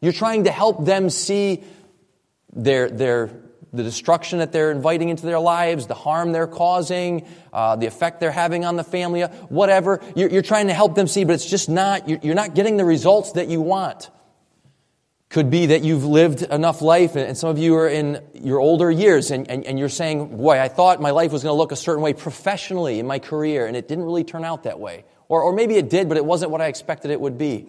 You're 0.00 0.12
trying 0.12 0.44
to 0.44 0.52
help 0.52 0.84
them 0.84 1.10
see 1.10 1.64
their, 2.52 2.88
their, 2.88 3.30
the 3.72 3.82
destruction 3.82 4.38
that 4.38 4.52
they're 4.52 4.70
inviting 4.70 5.08
into 5.08 5.26
their 5.26 5.40
lives, 5.40 5.88
the 5.88 5.94
harm 5.94 6.30
they're 6.30 6.46
causing, 6.46 7.26
uh, 7.52 7.74
the 7.76 7.86
effect 7.86 8.20
they're 8.20 8.30
having 8.30 8.64
on 8.64 8.76
the 8.76 8.84
family, 8.84 9.22
whatever. 9.22 10.00
You're, 10.14 10.30
you're, 10.30 10.42
trying 10.42 10.68
to 10.68 10.74
help 10.74 10.94
them 10.94 11.08
see, 11.08 11.24
but 11.24 11.32
it's 11.32 11.50
just 11.50 11.68
not, 11.68 12.08
you're 12.08 12.34
not 12.34 12.54
getting 12.54 12.76
the 12.76 12.84
results 12.84 13.32
that 13.32 13.48
you 13.48 13.60
want. 13.60 14.10
Could 15.34 15.50
be 15.50 15.66
that 15.66 15.82
you've 15.82 16.04
lived 16.04 16.42
enough 16.42 16.80
life, 16.80 17.16
and 17.16 17.36
some 17.36 17.50
of 17.50 17.58
you 17.58 17.74
are 17.74 17.88
in 17.88 18.22
your 18.34 18.60
older 18.60 18.88
years, 18.88 19.32
and, 19.32 19.50
and, 19.50 19.64
and 19.64 19.80
you're 19.80 19.88
saying, 19.88 20.36
Boy, 20.36 20.60
I 20.60 20.68
thought 20.68 21.00
my 21.00 21.10
life 21.10 21.32
was 21.32 21.42
going 21.42 21.52
to 21.52 21.58
look 21.58 21.72
a 21.72 21.76
certain 21.76 22.04
way 22.04 22.12
professionally 22.12 23.00
in 23.00 23.06
my 23.08 23.18
career, 23.18 23.66
and 23.66 23.76
it 23.76 23.88
didn't 23.88 24.04
really 24.04 24.22
turn 24.22 24.44
out 24.44 24.62
that 24.62 24.78
way. 24.78 25.04
Or, 25.28 25.42
or 25.42 25.52
maybe 25.52 25.74
it 25.74 25.90
did, 25.90 26.08
but 26.08 26.18
it 26.18 26.24
wasn't 26.24 26.52
what 26.52 26.60
I 26.60 26.68
expected 26.68 27.10
it 27.10 27.20
would 27.20 27.36
be. 27.36 27.66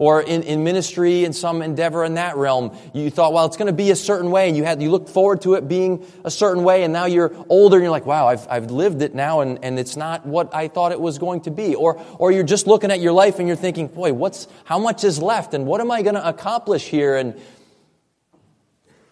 Or 0.00 0.22
in, 0.22 0.44
in 0.44 0.64
ministry, 0.64 1.26
in 1.26 1.34
some 1.34 1.60
endeavor 1.60 2.06
in 2.06 2.14
that 2.14 2.38
realm, 2.38 2.74
you 2.94 3.10
thought, 3.10 3.34
well, 3.34 3.44
it's 3.44 3.58
going 3.58 3.66
to 3.66 3.74
be 3.74 3.90
a 3.90 3.96
certain 3.96 4.30
way, 4.30 4.48
and 4.48 4.56
you, 4.56 4.64
had, 4.64 4.80
you 4.80 4.90
looked 4.90 5.10
forward 5.10 5.42
to 5.42 5.56
it 5.56 5.68
being 5.68 6.06
a 6.24 6.30
certain 6.30 6.64
way, 6.64 6.84
and 6.84 6.92
now 6.94 7.04
you're 7.04 7.30
older, 7.50 7.76
and 7.76 7.82
you're 7.82 7.90
like, 7.90 8.06
wow, 8.06 8.26
I've, 8.26 8.48
I've 8.48 8.70
lived 8.70 9.02
it 9.02 9.14
now, 9.14 9.40
and, 9.40 9.62
and 9.62 9.78
it's 9.78 9.98
not 9.98 10.24
what 10.24 10.54
I 10.54 10.68
thought 10.68 10.92
it 10.92 11.00
was 11.02 11.18
going 11.18 11.42
to 11.42 11.50
be. 11.50 11.74
Or, 11.74 12.02
or 12.16 12.32
you're 12.32 12.44
just 12.44 12.66
looking 12.66 12.90
at 12.90 13.00
your 13.00 13.12
life, 13.12 13.38
and 13.38 13.46
you're 13.46 13.58
thinking, 13.58 13.88
boy, 13.88 14.14
what's, 14.14 14.48
how 14.64 14.78
much 14.78 15.04
is 15.04 15.20
left, 15.20 15.52
and 15.52 15.66
what 15.66 15.82
am 15.82 15.90
I 15.90 16.00
going 16.00 16.14
to 16.14 16.26
accomplish 16.26 16.86
here? 16.86 17.16
And, 17.16 17.38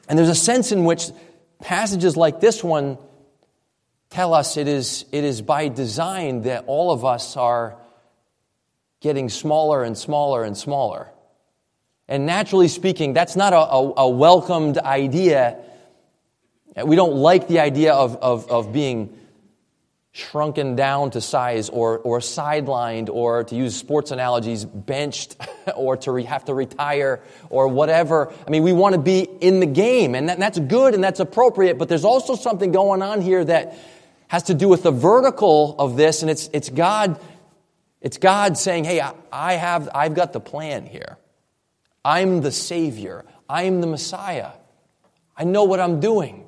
and 0.08 0.18
there's 0.18 0.30
a 0.30 0.34
sense 0.34 0.72
in 0.72 0.86
which 0.86 1.10
passages 1.60 2.16
like 2.16 2.40
this 2.40 2.64
one 2.64 2.96
tell 4.08 4.32
us 4.32 4.56
it 4.56 4.66
is, 4.66 5.04
it 5.12 5.22
is 5.22 5.42
by 5.42 5.68
design 5.68 6.44
that 6.44 6.64
all 6.66 6.92
of 6.92 7.04
us 7.04 7.36
are 7.36 7.76
getting 9.00 9.28
smaller 9.28 9.84
and 9.84 9.96
smaller 9.96 10.44
and 10.44 10.56
smaller. 10.56 11.08
And 12.08 12.24
naturally 12.26 12.68
speaking, 12.68 13.12
that's 13.12 13.36
not 13.36 13.52
a, 13.52 13.58
a, 13.58 13.92
a 14.06 14.08
welcomed 14.08 14.78
idea. 14.78 15.58
We 16.82 16.96
don't 16.96 17.16
like 17.16 17.48
the 17.48 17.60
idea 17.60 17.92
of, 17.92 18.16
of, 18.16 18.50
of 18.50 18.72
being 18.72 19.18
shrunken 20.12 20.74
down 20.74 21.10
to 21.12 21.20
size 21.20 21.68
or, 21.68 21.98
or 21.98 22.18
sidelined 22.18 23.08
or 23.08 23.44
to 23.44 23.54
use 23.54 23.76
sports 23.76 24.10
analogies 24.10 24.64
benched 24.64 25.36
or 25.76 25.96
to 25.96 26.10
re- 26.10 26.24
have 26.24 26.44
to 26.46 26.54
retire 26.54 27.20
or 27.50 27.68
whatever 27.68 28.32
i 28.46 28.50
mean 28.50 28.64
we 28.64 28.72
want 28.72 28.94
to 28.94 29.00
be 29.00 29.20
in 29.20 29.60
the 29.60 29.66
game 29.66 30.16
and 30.16 30.28
that, 30.28 30.38
that's 30.38 30.58
good 30.58 30.94
and 30.94 31.04
that's 31.04 31.20
appropriate 31.20 31.78
but 31.78 31.88
there's 31.88 32.04
also 32.04 32.34
something 32.34 32.72
going 32.72 33.00
on 33.00 33.20
here 33.20 33.44
that 33.44 33.78
has 34.26 34.44
to 34.44 34.54
do 34.54 34.66
with 34.68 34.82
the 34.82 34.90
vertical 34.90 35.76
of 35.78 35.96
this 35.96 36.22
and 36.22 36.30
it's, 36.30 36.48
it's 36.52 36.70
god 36.70 37.20
it's 38.00 38.18
God 38.18 38.56
saying, 38.56 38.84
hey, 38.84 39.02
I 39.32 39.54
have, 39.54 39.88
I've 39.94 40.14
got 40.14 40.32
the 40.32 40.40
plan 40.40 40.86
here. 40.86 41.18
I'm 42.04 42.40
the 42.40 42.52
Savior. 42.52 43.24
I'm 43.48 43.80
the 43.80 43.86
Messiah. 43.86 44.52
I 45.36 45.44
know 45.44 45.64
what 45.64 45.80
I'm 45.80 46.00
doing. 46.00 46.44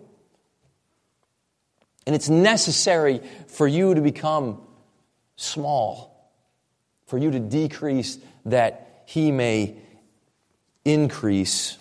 And 2.07 2.15
it's 2.15 2.29
necessary 2.29 3.21
for 3.49 3.67
you 3.67 3.95
to 3.95 4.01
become 4.01 4.61
small, 5.37 6.33
for 7.07 7.19
you 7.19 7.31
to 7.31 7.41
decrease 7.41 8.19
that 8.47 9.05
He 9.07 9.33
may 9.33 9.77
increase. 10.85 11.79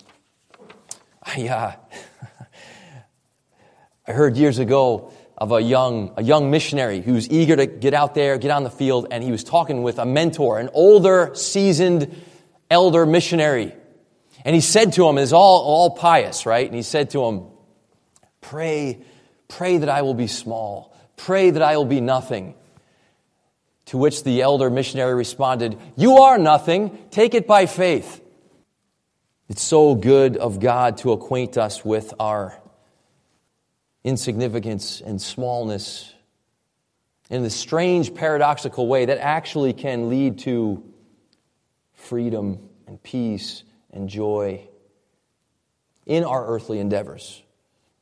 I, 1.23 1.47
uh, 1.47 1.75
I 4.07 4.11
heard 4.11 4.35
years 4.35 4.59
ago 4.59 5.13
of 5.39 5.51
a 5.53 5.61
young, 5.61 6.13
a 6.17 6.23
young 6.23 6.51
missionary 6.51 7.01
who's 7.01 7.29
eager 7.29 7.55
to 7.55 7.65
get 7.65 7.93
out 7.93 8.13
there, 8.13 8.37
get 8.37 8.51
on 8.51 8.63
the 8.63 8.69
field, 8.69 9.07
and 9.09 9.23
he 9.23 9.31
was 9.31 9.43
talking 9.43 9.83
with 9.83 9.97
a 9.97 10.05
mentor, 10.05 10.59
an 10.59 10.69
older, 10.73 11.31
seasoned 11.33 12.13
elder 12.69 13.05
missionary. 13.05 13.73
And 14.43 14.53
he 14.53 14.61
said 14.61 14.93
to 14.93 15.07
him, 15.07 15.17
is 15.17 15.33
all, 15.33 15.61
all 15.63 15.91
pious, 15.91 16.45
right? 16.45 16.65
And 16.65 16.75
he 16.75 16.81
said 16.81 17.11
to 17.11 17.23
him, 17.25 17.45
Pray, 18.41 18.99
pray 19.47 19.77
that 19.77 19.89
I 19.89 20.01
will 20.01 20.13
be 20.13 20.27
small. 20.27 20.95
Pray 21.17 21.51
that 21.51 21.61
I 21.61 21.77
will 21.77 21.85
be 21.85 22.01
nothing. 22.01 22.55
To 23.87 23.97
which 23.97 24.23
the 24.23 24.41
elder 24.41 24.69
missionary 24.69 25.15
responded, 25.15 25.77
You 25.95 26.17
are 26.19 26.37
nothing. 26.37 26.97
Take 27.11 27.33
it 27.33 27.47
by 27.47 27.65
faith. 27.65 28.23
It's 29.49 29.63
so 29.63 29.95
good 29.95 30.37
of 30.37 30.59
God 30.59 30.97
to 30.99 31.11
acquaint 31.11 31.57
us 31.57 31.83
with 31.83 32.13
our 32.19 32.57
insignificance 34.03 35.01
and 35.01 35.21
smallness 35.21 36.13
in 37.29 37.43
the 37.43 37.49
strange 37.49 38.13
paradoxical 38.13 38.87
way 38.87 39.05
that 39.05 39.19
actually 39.19 39.73
can 39.73 40.09
lead 40.09 40.39
to 40.39 40.83
freedom 41.93 42.69
and 42.87 43.01
peace 43.03 43.63
and 43.91 44.09
joy 44.09 44.67
in 46.05 46.23
our 46.23 46.47
earthly 46.47 46.79
endeavors. 46.79 47.43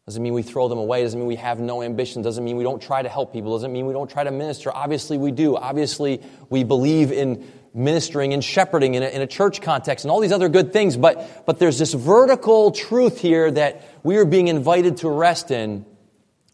Doesn't 0.06 0.24
mean 0.24 0.34
we 0.34 0.44
throw 0.44 0.70
them 0.70 0.77
away. 0.77 1.04
Doesn't 1.04 1.20
mean 1.20 1.27
we 1.27 1.36
have 1.36 1.60
no 1.60 1.84
ambition. 1.84 2.22
Doesn't 2.22 2.46
mean 2.46 2.56
we 2.56 2.63
don't 2.63 2.82
try 2.82 3.01
to 3.01 3.10
help 3.10 3.34
people. 3.34 3.51
Doesn't 3.51 3.74
mean 3.74 3.86
we 3.86 3.92
don't 3.92 4.10
try 4.10 4.24
to 4.24 4.32
minister. 4.32 4.74
Obviously, 4.74 5.18
we 5.18 5.32
do. 5.32 5.58
Obviously, 5.58 6.22
we 6.50 6.63
believe 6.63 7.12
in 7.12 7.46
ministering 7.78 8.34
and 8.34 8.44
shepherding 8.44 8.96
in 8.96 9.04
a, 9.04 9.08
in 9.08 9.22
a 9.22 9.28
church 9.28 9.62
context 9.62 10.04
and 10.04 10.12
all 10.12 10.20
these 10.20 10.32
other 10.32 10.50
good 10.50 10.74
things. 10.74 10.98
But, 10.98 11.46
but 11.46 11.60
there's 11.60 11.78
this 11.78 11.94
vertical 11.94 12.72
truth 12.72 13.22
here 13.22 13.52
that 13.52 13.84
we 14.04 14.18
are 14.18 14.26
being 14.26 14.48
invited 14.48 14.98
to 14.98 15.10
rest 15.10 15.52
in 15.52 15.86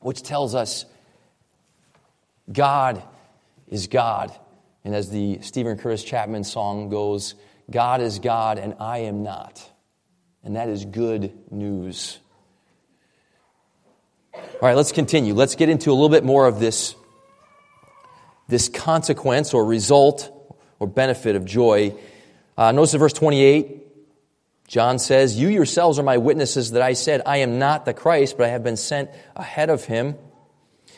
which 0.01 0.21
tells 0.21 0.53
us 0.53 0.85
God 2.51 3.01
is 3.69 3.87
God. 3.87 4.31
And 4.83 4.93
as 4.93 5.09
the 5.09 5.39
Steven 5.41 5.77
Curtis 5.77 6.03
Chapman 6.03 6.43
song 6.43 6.89
goes, 6.89 7.35
God 7.71 8.01
is 8.01 8.19
God 8.19 8.59
and 8.59 8.75
I 8.79 8.99
am 8.99 9.23
not. 9.23 9.65
And 10.43 10.57
that 10.57 10.67
is 10.67 10.83
good 10.83 11.31
news. 11.49 12.19
All 14.33 14.41
right, 14.61 14.75
let's 14.75 14.91
continue. 14.91 15.33
Let's 15.33 15.55
get 15.55 15.69
into 15.69 15.89
a 15.89 15.93
little 15.93 16.09
bit 16.09 16.25
more 16.25 16.47
of 16.47 16.59
this, 16.59 16.95
this 18.49 18.67
consequence 18.67 19.53
or 19.53 19.63
result 19.63 20.42
or 20.83 20.87
benefit 20.87 21.37
of 21.37 21.45
joy. 21.45 21.95
Uh, 22.57 22.73
notice 22.73 22.93
in 22.93 22.99
verse 22.99 23.13
28, 23.13 23.87
John 24.67 24.99
says, 24.99 25.39
You 25.39 25.47
yourselves 25.47 25.97
are 25.97 26.03
my 26.03 26.17
witnesses 26.17 26.71
that 26.71 26.81
I 26.81 26.91
said, 26.91 27.21
I 27.25 27.37
am 27.37 27.57
not 27.57 27.85
the 27.85 27.93
Christ, 27.93 28.37
but 28.37 28.45
I 28.45 28.49
have 28.49 28.63
been 28.63 28.75
sent 28.75 29.09
ahead 29.35 29.69
of 29.69 29.85
him. 29.85 30.15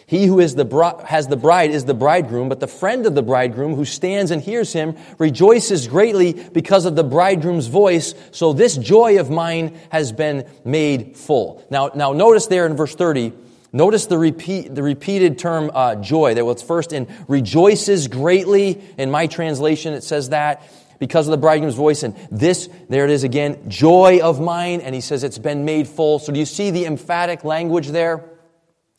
He 0.08 0.26
who 0.26 0.40
is 0.40 0.56
the 0.56 1.04
has 1.08 1.28
the 1.28 1.38
bride 1.38 1.72
is 1.72 1.86
the 1.86 1.94
bridegroom, 1.94 2.50
but 2.50 2.60
the 2.60 2.68
friend 2.68 3.06
of 3.06 3.16
the 3.16 3.24
bridegroom 3.24 3.76
who 3.76 3.86
stands 3.86 4.30
and 4.30 4.42
hears 4.42 4.72
him 4.72 4.96
rejoices 5.18 5.88
greatly 5.88 6.34
because 6.34 6.86
of 6.86 6.96
the 6.96 7.04
bridegroom's 7.04 7.68
voice. 7.68 8.14
So 8.32 8.54
this 8.54 8.78
joy 8.78 9.20
of 9.20 9.32
mine 9.32 9.80
has 9.90 10.12
been 10.12 10.48
made 10.64 11.18
full. 11.18 11.66
Now, 11.72 11.92
now 11.96 12.14
notice 12.14 12.48
there 12.48 12.68
in 12.68 12.76
verse 12.76 12.94
30, 12.94 13.34
notice 13.76 14.08
the, 14.08 14.18
repeat, 14.18 14.74
the 14.74 14.82
repeated 14.82 15.38
term 15.38 15.70
uh, 15.74 15.96
joy. 15.96 16.34
That 16.34 16.46
was 16.46 16.64
first 16.64 16.94
in 16.94 17.08
rejoices 17.28 18.08
greatly. 18.08 18.82
In 18.98 19.12
my 19.12 19.28
translation, 19.28 19.94
it 19.94 20.04
says 20.04 20.30
that 20.30 20.64
because 20.98 21.28
of 21.28 21.32
the 21.32 21.38
bridegroom's 21.38 21.76
voice. 21.76 22.04
And 22.04 22.16
this, 22.32 22.70
there 22.90 23.04
it 23.04 23.12
is 23.12 23.24
again, 23.24 23.70
joy 23.70 24.20
of 24.24 24.40
mine. 24.40 24.82
And 24.82 24.96
he 24.96 25.02
says 25.02 25.24
it's 25.24 25.38
been 25.38 25.66
made 25.66 25.88
full. 25.88 26.20
So 26.20 26.32
do 26.32 26.40
you 26.40 26.46
see 26.46 26.72
the 26.72 26.86
emphatic 26.86 27.44
language 27.44 27.90
there? 27.90 28.24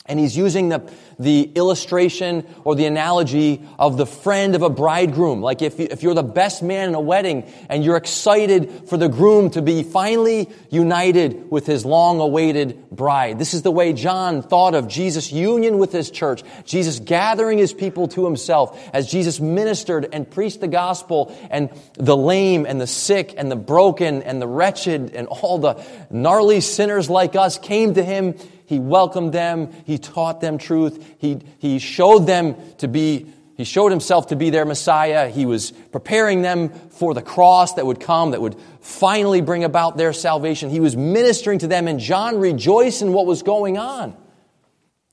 And 0.07 0.19
he's 0.19 0.37
using 0.37 0.69
the, 0.69 0.89
the 1.19 1.51
illustration 1.55 2.45
or 2.63 2.75
the 2.75 2.85
analogy 2.85 3.61
of 3.77 3.97
the 3.97 4.05
friend 4.05 4.55
of 4.55 4.61
a 4.61 4.69
bridegroom. 4.69 5.41
Like 5.41 5.61
if, 5.61 5.79
you, 5.79 5.87
if 5.89 6.03
you're 6.03 6.13
the 6.13 6.23
best 6.23 6.63
man 6.63 6.89
in 6.89 6.95
a 6.95 7.01
wedding 7.01 7.51
and 7.69 7.83
you're 7.83 7.97
excited 7.97 8.87
for 8.87 8.97
the 8.97 9.09
groom 9.09 9.49
to 9.51 9.61
be 9.61 9.83
finally 9.83 10.49
united 10.69 11.51
with 11.51 11.65
his 11.65 11.85
long 11.85 12.19
awaited 12.19 12.89
bride. 12.89 13.39
This 13.39 13.53
is 13.53 13.63
the 13.63 13.71
way 13.71 13.93
John 13.93 14.41
thought 14.41 14.75
of 14.75 14.87
Jesus' 14.87 15.31
union 15.31 15.77
with 15.77 15.91
his 15.91 16.09
church. 16.09 16.43
Jesus 16.65 16.99
gathering 16.99 17.57
his 17.57 17.73
people 17.73 18.07
to 18.09 18.25
himself 18.25 18.79
as 18.93 19.11
Jesus 19.11 19.39
ministered 19.39 20.07
and 20.13 20.29
preached 20.29 20.61
the 20.61 20.67
gospel 20.67 21.35
and 21.49 21.69
the 21.95 22.15
lame 22.17 22.65
and 22.65 22.79
the 22.79 22.87
sick 22.87 23.33
and 23.37 23.51
the 23.51 23.55
broken 23.55 24.23
and 24.23 24.41
the 24.41 24.47
wretched 24.47 25.15
and 25.15 25.27
all 25.27 25.57
the 25.57 25.83
gnarly 26.09 26.61
sinners 26.61 27.09
like 27.09 27.35
us 27.35 27.57
came 27.57 27.93
to 27.95 28.03
him 28.03 28.35
he 28.67 28.79
welcomed 28.79 29.31
them. 29.31 29.71
He 29.85 29.97
taught 29.97 30.41
them 30.41 30.57
truth. 30.57 31.15
He, 31.19 31.39
he 31.57 31.79
showed 31.79 32.27
them 32.27 32.57
to 32.79 32.89
be, 32.89 33.33
he 33.55 33.63
showed 33.63 33.91
himself 33.91 34.27
to 34.27 34.35
be 34.35 34.49
their 34.49 34.65
Messiah. 34.65 35.29
He 35.29 35.45
was 35.45 35.71
preparing 35.71 36.41
them 36.41 36.69
for 36.89 37.13
the 37.13 37.21
cross 37.21 37.75
that 37.75 37.85
would 37.85 38.01
come, 38.01 38.31
that 38.31 38.41
would 38.41 38.57
finally 38.81 39.39
bring 39.39 39.63
about 39.63 39.95
their 39.95 40.11
salvation. 40.11 40.69
He 40.69 40.81
was 40.81 40.97
ministering 40.97 41.59
to 41.59 41.67
them, 41.67 41.87
and 41.87 41.97
John 41.97 42.39
rejoiced 42.39 43.01
in 43.01 43.13
what 43.13 43.25
was 43.25 43.41
going 43.41 43.77
on. 43.77 44.17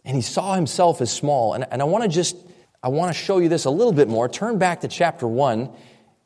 And 0.05 0.17
he 0.17 0.23
saw 0.23 0.57
himself 0.57 1.01
as 1.01 1.13
small. 1.13 1.55
And, 1.55 1.65
and 1.71 1.81
I 1.81 1.85
want 1.85 2.03
to 2.03 2.11
just, 2.11 2.37
I 2.83 2.89
want 2.89 3.15
to 3.15 3.19
show 3.19 3.39
you 3.39 3.49
this 3.49 3.67
a 3.67 3.71
little 3.71 3.93
bit 3.93 4.09
more. 4.09 4.29
Turn 4.29 4.59
back 4.59 4.81
to 4.81 4.89
chapter 4.89 5.29
1, 5.29 5.71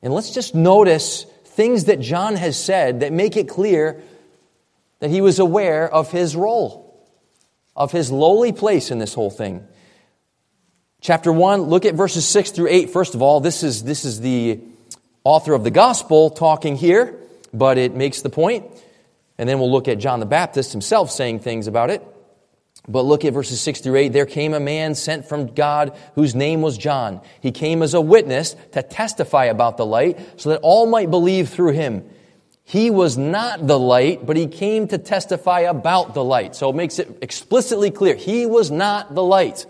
and 0.00 0.14
let's 0.14 0.30
just 0.30 0.54
notice 0.54 1.24
things 1.44 1.84
that 1.84 2.00
John 2.00 2.36
has 2.36 2.56
said 2.56 3.00
that 3.00 3.12
make 3.12 3.36
it 3.36 3.50
clear 3.50 4.02
that 5.00 5.10
he 5.10 5.20
was 5.20 5.38
aware 5.38 5.92
of 5.92 6.10
his 6.10 6.34
role 6.34 6.87
of 7.78 7.92
his 7.92 8.10
lowly 8.10 8.52
place 8.52 8.90
in 8.90 8.98
this 8.98 9.14
whole 9.14 9.30
thing. 9.30 9.66
Chapter 11.00 11.32
1, 11.32 11.62
look 11.62 11.86
at 11.86 11.94
verses 11.94 12.26
6 12.26 12.50
through 12.50 12.68
8. 12.68 12.90
First 12.90 13.14
of 13.14 13.22
all, 13.22 13.38
this 13.38 13.62
is, 13.62 13.84
this 13.84 14.04
is 14.04 14.20
the 14.20 14.60
author 15.22 15.54
of 15.54 15.62
the 15.62 15.70
gospel 15.70 16.28
talking 16.28 16.74
here, 16.76 17.16
but 17.54 17.78
it 17.78 17.94
makes 17.94 18.20
the 18.20 18.30
point. 18.30 18.66
And 19.38 19.48
then 19.48 19.60
we'll 19.60 19.70
look 19.70 19.86
at 19.86 19.98
John 19.98 20.18
the 20.18 20.26
Baptist 20.26 20.72
himself 20.72 21.12
saying 21.12 21.38
things 21.38 21.68
about 21.68 21.90
it. 21.90 22.04
But 22.88 23.02
look 23.02 23.24
at 23.24 23.32
verses 23.32 23.60
6 23.60 23.82
through 23.82 23.96
8. 23.96 24.08
There 24.08 24.26
came 24.26 24.54
a 24.54 24.60
man 24.60 24.96
sent 24.96 25.28
from 25.28 25.54
God 25.54 25.96
whose 26.16 26.34
name 26.34 26.62
was 26.62 26.76
John. 26.76 27.20
He 27.40 27.52
came 27.52 27.82
as 27.82 27.94
a 27.94 28.00
witness 28.00 28.56
to 28.72 28.82
testify 28.82 29.44
about 29.44 29.76
the 29.76 29.86
light 29.86 30.18
so 30.40 30.50
that 30.50 30.60
all 30.62 30.86
might 30.86 31.10
believe 31.10 31.48
through 31.50 31.72
him. 31.72 32.08
He 32.68 32.90
was 32.90 33.16
not 33.16 33.66
the 33.66 33.78
light, 33.78 34.26
but 34.26 34.36
he 34.36 34.46
came 34.46 34.88
to 34.88 34.98
testify 34.98 35.60
about 35.60 36.12
the 36.12 36.22
light. 36.22 36.54
So 36.54 36.68
it 36.68 36.76
makes 36.76 36.98
it 36.98 37.08
explicitly 37.22 37.90
clear. 37.90 38.14
He 38.14 38.44
was 38.44 38.70
not 38.70 39.14
the 39.14 39.22
light, 39.22 39.64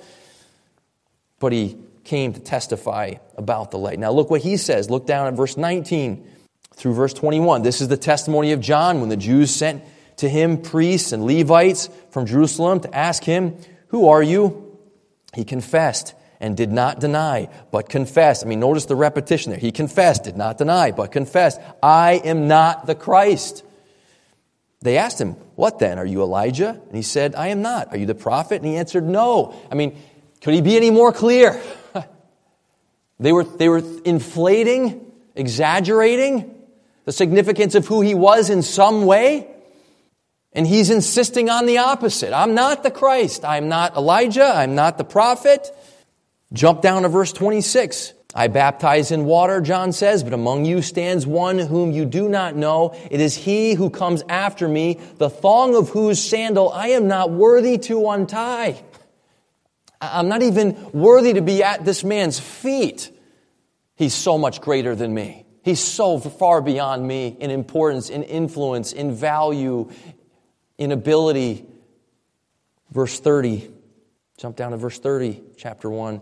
but 1.38 1.52
he 1.52 1.78
came 2.02 2.32
to 2.32 2.40
testify 2.40 3.14
about 3.36 3.70
the 3.70 3.78
light. 3.78 4.00
Now, 4.00 4.10
look 4.10 4.30
what 4.30 4.40
he 4.40 4.56
says. 4.56 4.90
Look 4.90 5.06
down 5.06 5.28
at 5.28 5.34
verse 5.34 5.56
19 5.56 6.28
through 6.74 6.94
verse 6.94 7.14
21. 7.14 7.62
This 7.62 7.80
is 7.80 7.86
the 7.86 7.96
testimony 7.96 8.50
of 8.50 8.60
John 8.60 8.98
when 8.98 9.10
the 9.10 9.16
Jews 9.16 9.54
sent 9.54 9.84
to 10.16 10.28
him 10.28 10.60
priests 10.60 11.12
and 11.12 11.24
Levites 11.24 11.90
from 12.10 12.26
Jerusalem 12.26 12.80
to 12.80 12.92
ask 12.92 13.22
him, 13.22 13.58
Who 13.88 14.08
are 14.08 14.24
you? 14.24 14.76
He 15.36 15.44
confessed 15.44 16.14
and 16.40 16.56
did 16.56 16.70
not 16.70 17.00
deny, 17.00 17.48
but 17.70 17.88
confessed. 17.88 18.44
I 18.44 18.48
mean, 18.48 18.60
notice 18.60 18.86
the 18.86 18.96
repetition 18.96 19.50
there. 19.50 19.60
He 19.60 19.72
confessed, 19.72 20.24
did 20.24 20.36
not 20.36 20.58
deny, 20.58 20.92
but 20.92 21.10
confessed, 21.10 21.60
I 21.82 22.14
am 22.24 22.46
not 22.48 22.86
the 22.86 22.94
Christ. 22.94 23.64
They 24.80 24.96
asked 24.96 25.20
him, 25.20 25.32
What 25.56 25.78
then? 25.78 25.98
Are 25.98 26.06
you 26.06 26.22
Elijah? 26.22 26.80
And 26.86 26.94
he 26.94 27.02
said, 27.02 27.34
I 27.34 27.48
am 27.48 27.62
not. 27.62 27.92
Are 27.92 27.98
you 27.98 28.06
the 28.06 28.14
prophet? 28.14 28.56
And 28.56 28.66
he 28.66 28.76
answered, 28.76 29.04
No. 29.04 29.54
I 29.70 29.74
mean, 29.74 29.96
could 30.40 30.54
he 30.54 30.60
be 30.60 30.76
any 30.76 30.90
more 30.90 31.12
clear? 31.12 31.60
they, 33.20 33.32
were, 33.32 33.44
they 33.44 33.68
were 33.68 33.82
inflating, 34.04 35.10
exaggerating 35.34 36.54
the 37.04 37.12
significance 37.12 37.74
of 37.74 37.86
who 37.86 38.02
he 38.02 38.14
was 38.14 38.50
in 38.50 38.62
some 38.62 39.04
way. 39.06 39.48
And 40.52 40.66
he's 40.66 40.90
insisting 40.90 41.50
on 41.50 41.66
the 41.66 41.78
opposite. 41.78 42.32
I'm 42.32 42.54
not 42.54 42.82
the 42.82 42.90
Christ. 42.90 43.44
I'm 43.44 43.68
not 43.68 43.96
Elijah. 43.96 44.44
I'm 44.44 44.74
not 44.74 44.98
the 44.98 45.04
prophet. 45.04 45.70
Jump 46.52 46.80
down 46.80 47.02
to 47.02 47.08
verse 47.08 47.32
26. 47.32 48.14
I 48.34 48.48
baptize 48.48 49.10
in 49.10 49.24
water, 49.24 49.60
John 49.60 49.92
says, 49.92 50.22
but 50.22 50.32
among 50.34 50.64
you 50.64 50.82
stands 50.82 51.26
one 51.26 51.58
whom 51.58 51.92
you 51.92 52.04
do 52.04 52.28
not 52.28 52.56
know. 52.56 52.94
It 53.10 53.20
is 53.20 53.34
he 53.34 53.74
who 53.74 53.90
comes 53.90 54.22
after 54.28 54.68
me, 54.68 55.00
the 55.16 55.30
thong 55.30 55.74
of 55.74 55.88
whose 55.88 56.22
sandal 56.22 56.70
I 56.70 56.88
am 56.88 57.08
not 57.08 57.30
worthy 57.30 57.78
to 57.78 58.08
untie. 58.10 58.82
I'm 60.00 60.28
not 60.28 60.42
even 60.42 60.90
worthy 60.92 61.32
to 61.34 61.40
be 61.40 61.62
at 61.62 61.84
this 61.84 62.04
man's 62.04 62.38
feet. 62.38 63.10
He's 63.96 64.14
so 64.14 64.38
much 64.38 64.60
greater 64.60 64.94
than 64.94 65.12
me. 65.12 65.46
He's 65.64 65.80
so 65.80 66.18
far 66.18 66.60
beyond 66.60 67.06
me 67.06 67.36
in 67.40 67.50
importance, 67.50 68.10
in 68.10 68.22
influence, 68.22 68.92
in 68.92 69.14
value, 69.14 69.90
in 70.76 70.92
ability. 70.92 71.66
Verse 72.90 73.18
30. 73.18 73.70
Jump 74.38 74.54
down 74.54 74.70
to 74.70 74.76
verse 74.76 75.00
30, 75.00 75.42
chapter 75.56 75.90
1. 75.90 76.20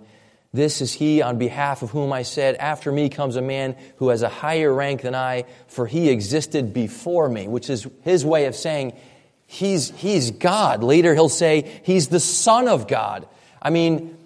This 0.55 0.81
is 0.81 0.91
he 0.91 1.21
on 1.21 1.37
behalf 1.37 1.83
of 1.83 1.91
whom 1.91 2.15
I 2.15 2.23
said, 2.23 2.55
After 2.57 2.91
me 2.91 3.11
comes 3.11 3.37
a 3.37 3.43
man 3.43 3.77
who 3.97 4.09
has 4.09 4.23
a 4.23 4.29
higher 4.31 4.73
rank 4.73 5.03
than 5.03 5.15
I, 5.15 5.45
for 5.69 5.87
he 5.87 6.09
existed 6.09 6.73
before 6.73 7.29
me, 7.29 7.47
which 7.47 7.69
is 7.69 7.87
his 8.01 8.25
way 8.25 8.47
of 8.47 8.57
saying 8.57 8.95
he's, 9.47 9.91
he's 9.91 10.31
God. 10.31 10.83
Later 10.83 11.13
he'll 11.13 11.29
say 11.29 11.81
he's 11.85 12.09
the 12.09 12.19
Son 12.19 12.69
of 12.69 12.89
God. 12.89 13.29
I 13.61 13.69
mean, 13.69 14.17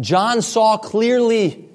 John 0.00 0.40
saw 0.40 0.78
clearly 0.78 1.68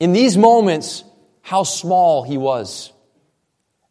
in 0.00 0.14
these 0.14 0.38
moments 0.38 1.04
how 1.42 1.64
small 1.64 2.22
he 2.22 2.38
was 2.38 2.90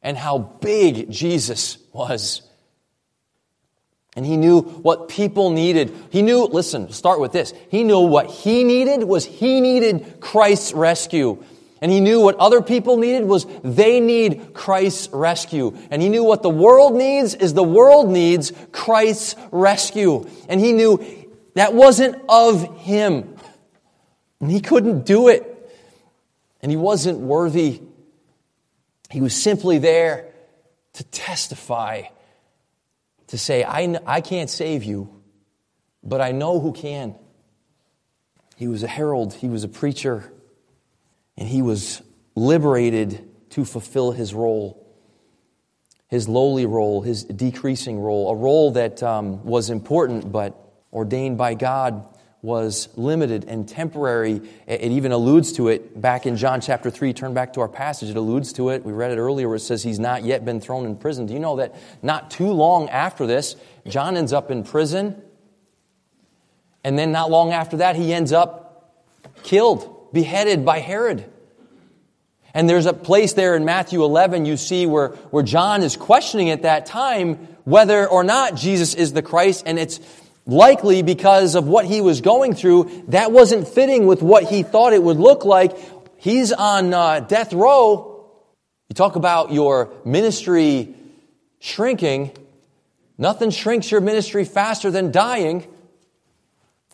and 0.01 0.17
how 0.17 0.39
big 0.39 1.11
Jesus 1.11 1.77
was. 1.93 2.41
And 4.17 4.25
he 4.25 4.36
knew 4.36 4.62
what 4.62 5.09
people 5.09 5.51
needed. 5.51 5.93
He 6.09 6.24
knew, 6.24 6.45
listen, 6.45 6.91
start 6.91 7.19
with 7.19 7.31
this. 7.31 7.53
He 7.69 7.83
knew 7.83 8.00
what 8.00 8.25
he 8.25 8.63
needed 8.63 9.03
was 9.03 9.24
he 9.24 9.62
needed 9.62 10.19
Christ's 10.19 10.74
rescue. 10.74 11.43
And 11.81 11.91
he 11.91 12.00
knew 12.00 12.21
what 12.21 12.36
other 12.38 12.63
people 12.63 12.97
needed 12.97 13.25
was 13.25 13.45
they 13.63 14.00
need 14.00 14.55
Christ's 14.55 15.09
rescue. 15.13 15.77
And 15.91 16.01
he 16.01 16.09
knew 16.09 16.24
what 16.24 16.41
the 16.41 16.50
world 16.50 16.95
needs 16.95 17.36
is 17.36 17.53
the 17.53 17.62
world 17.62 18.09
needs 18.09 18.51
Christ's 18.71 19.36
rescue. 19.51 20.27
And 20.50 20.59
he 20.59 20.74
knew 20.74 21.00
that 21.53 21.75
wasn't 21.75 22.19
of 22.27 22.75
him. 22.79 23.36
And 24.41 24.50
he 24.50 24.62
couldn't 24.62 25.05
do 25.05 25.27
it. 25.27 25.43
And 26.63 26.71
he 26.71 26.75
wasn't 26.75 27.19
worthy. 27.19 27.83
He 29.12 29.21
was 29.21 29.36
simply 29.36 29.77
there 29.77 30.33
to 30.93 31.03
testify 31.03 32.05
to 33.27 33.38
say, 33.38 33.63
I, 33.63 34.00
I 34.05 34.22
can't 34.22 34.50
save 34.50 34.84
you, 34.84 35.22
but 36.03 36.22
I 36.22 36.31
know 36.31 36.60
who 36.60 36.72
can. 36.72 37.15
He 38.55 38.67
was 38.67 38.84
a 38.84 38.88
herald, 38.88 39.34
he 39.34 39.49
was 39.49 39.63
a 39.63 39.67
preacher, 39.67 40.32
and 41.38 41.47
he 41.47 41.62
was 41.62 42.01
liberated 42.36 43.28
to 43.51 43.65
fulfill 43.65 44.12
his 44.12 44.34
role, 44.34 44.86
his 46.08 46.28
lowly 46.28 46.65
role, 46.65 47.01
his 47.01 47.23
decreasing 47.23 47.99
role, 47.99 48.32
a 48.32 48.36
role 48.36 48.71
that 48.71 49.04
um, 49.04 49.43
was 49.43 49.69
important 49.69 50.32
but 50.32 50.58
ordained 50.91 51.38
by 51.38 51.54
God 51.54 52.16
was 52.41 52.89
limited 52.95 53.45
and 53.45 53.67
temporary. 53.67 54.41
It 54.67 54.91
even 54.91 55.12
alludes 55.12 55.54
to 55.54 55.69
it 55.69 56.00
back 56.00 56.26
in 56.26 56.38
John 56.38 56.62
chapter 56.62 56.89
3. 56.89 57.13
Turn 57.13 57.34
back 57.34 57.54
to 57.54 57.62
our 57.62 57.67
passage. 57.67 58.10
It 58.10 58.17
alludes 58.17 58.54
to 58.54 58.69
it. 58.69 58.86
We 58.86 58.93
read 58.93 59.12
it 59.12 59.17
earlier 59.17 59.47
where 59.47 59.56
it 59.56 59.62
says 59.62 59.82
he's 59.82 60.00
not 60.00 60.23
yet 60.23 60.45
been 60.45 60.62
thrown 60.62 60.86
in 60.86 60.97
prison. 60.97 61.26
Do 61.26 61.34
you 61.34 61.39
know 61.39 61.56
that 61.58 61.76
not 62.04 62.30
too 62.30 62.52
long 62.52 62.89
after 62.89 63.26
this, 63.26 63.56
John 63.88 64.17
ends 64.17 64.34
up 64.34 64.52
in 64.52 64.63
prison? 64.63 65.21
And 66.84 66.97
then 66.97 67.12
not 67.12 67.32
long 67.32 67.54
after 67.54 67.78
that, 67.78 67.95
he 67.95 68.13
ends 68.13 68.32
up 68.32 68.93
killed, 69.43 70.13
beheaded 70.13 70.63
by 70.63 70.80
Herod. 70.80 71.26
And 72.54 72.69
there's 72.69 72.86
a 72.86 72.93
place 72.93 73.34
there 73.34 73.56
in 73.56 73.65
Matthew 73.65 74.04
11 74.04 74.45
you 74.45 74.58
see 74.58 74.86
where, 74.86 75.10
where 75.10 75.43
John 75.43 75.84
is 75.84 75.95
questioning 75.95 76.50
at 76.50 76.62
that 76.62 76.86
time 76.86 77.36
whether 77.65 78.08
or 78.08 78.23
not 78.23 78.56
Jesus 78.56 78.93
is 78.93 79.13
the 79.13 79.21
Christ. 79.21 79.63
And 79.65 79.78
it's 79.78 80.00
likely 80.47 81.03
because 81.03 81.55
of 81.55 81.67
what 81.67 81.86
he 81.86 82.01
was 82.01 82.21
going 82.21 82.55
through, 82.55 83.03
that 83.10 83.31
wasn't 83.31 83.67
fitting 83.67 84.07
with 84.07 84.23
what 84.23 84.45
he 84.45 84.63
thought 84.63 84.93
it 84.93 85.03
would 85.03 85.17
look 85.17 85.45
like. 85.45 85.77
He's 86.17 86.51
on 86.51 86.93
uh, 86.93 87.19
death 87.19 87.53
row. 87.53 88.25
You 88.89 88.93
talk 88.95 89.15
about 89.15 89.51
your 89.51 89.93
ministry 90.05 90.95
shrinking. 91.60 92.31
Nothing 93.17 93.51
shrinks 93.51 93.91
your 93.91 94.01
ministry 94.01 94.45
faster 94.45 94.89
than 94.89 95.12
dying. 95.12 95.67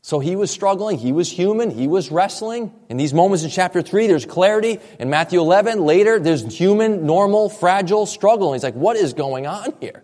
So 0.01 0.19
he 0.19 0.35
was 0.35 0.51
struggling. 0.51 0.97
He 0.97 1.13
was 1.13 1.31
human. 1.31 1.69
He 1.69 1.87
was 1.87 2.11
wrestling. 2.11 2.73
In 2.89 2.97
these 2.97 3.13
moments 3.13 3.45
in 3.45 3.49
chapter 3.49 3.81
3, 3.81 4.07
there's 4.07 4.25
clarity. 4.25 4.79
In 4.99 5.09
Matthew 5.09 5.39
11, 5.39 5.79
later, 5.79 6.19
there's 6.19 6.43
human, 6.53 7.05
normal, 7.05 7.47
fragile 7.47 8.05
struggle. 8.05 8.51
And 8.51 8.55
he's 8.55 8.63
like, 8.63 8.73
what 8.73 8.97
is 8.97 9.13
going 9.13 9.47
on 9.47 9.73
here? 9.79 10.03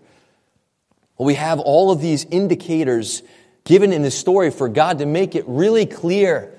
Well, 1.18 1.26
we 1.26 1.34
have 1.34 1.60
all 1.60 1.92
of 1.92 2.00
these 2.00 2.24
indicators 2.24 3.24
given 3.70 3.94
in 3.94 4.02
this 4.02 4.18
story 4.18 4.50
for 4.50 4.68
God 4.68 4.98
to 4.98 5.06
make 5.06 5.36
it 5.36 5.46
really 5.48 5.86
clear 5.86 6.52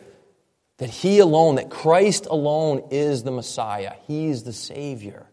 that 0.79 0.89
He 0.89 1.19
alone, 1.19 1.57
that 1.57 1.69
Christ 1.69 2.27
alone 2.31 2.85
is 2.93 3.25
the 3.25 3.33
Messiah. 3.33 3.95
He's 4.07 4.45
the 4.45 4.53
Savior. 4.53 5.27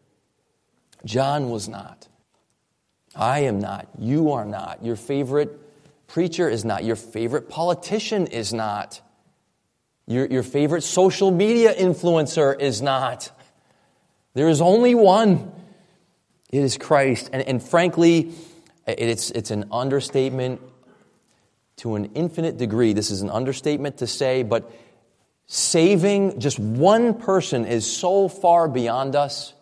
John 1.06 1.52
was 1.52 1.70
not. 1.70 2.08
I 3.16 3.42
am 3.42 3.60
not. 3.60 3.88
You 4.00 4.32
are 4.32 4.44
not. 4.44 4.84
Your 4.84 4.96
favorite 4.96 5.56
preacher 6.08 6.50
is 6.50 6.66
not. 6.66 6.84
Your 6.84 6.96
favorite 6.96 7.48
politician 7.48 8.26
is 8.26 8.52
not. 8.52 9.00
Your, 10.08 10.26
your 10.26 10.44
favorite 10.44 10.82
social 10.82 11.30
media 11.30 11.76
influencer 11.76 12.60
is 12.60 12.82
not. 12.82 13.30
There 14.34 14.50
is 14.50 14.62
only 14.62 14.96
one. 14.96 15.52
It 16.52 16.64
is 16.64 16.76
Christ. 16.76 17.30
And, 17.32 17.48
and 17.48 17.62
frankly, 17.62 18.32
it's, 18.88 19.30
it's 19.30 19.52
an 19.52 19.66
understatement 19.72 20.60
to 21.78 21.96
an 21.96 22.06
infinite 22.16 22.58
degree. 22.58 22.94
This 22.94 23.12
is 23.12 23.22
an 23.22 23.30
understatement 23.30 23.98
to 23.98 24.08
say, 24.08 24.44
but 24.44 24.72
saving 25.46 26.40
just 26.40 26.60
one 26.60 27.14
person 27.14 27.66
is 27.66 27.90
so 27.90 28.28
far 28.28 28.68
beyond 28.68 29.16
us. 29.16 29.54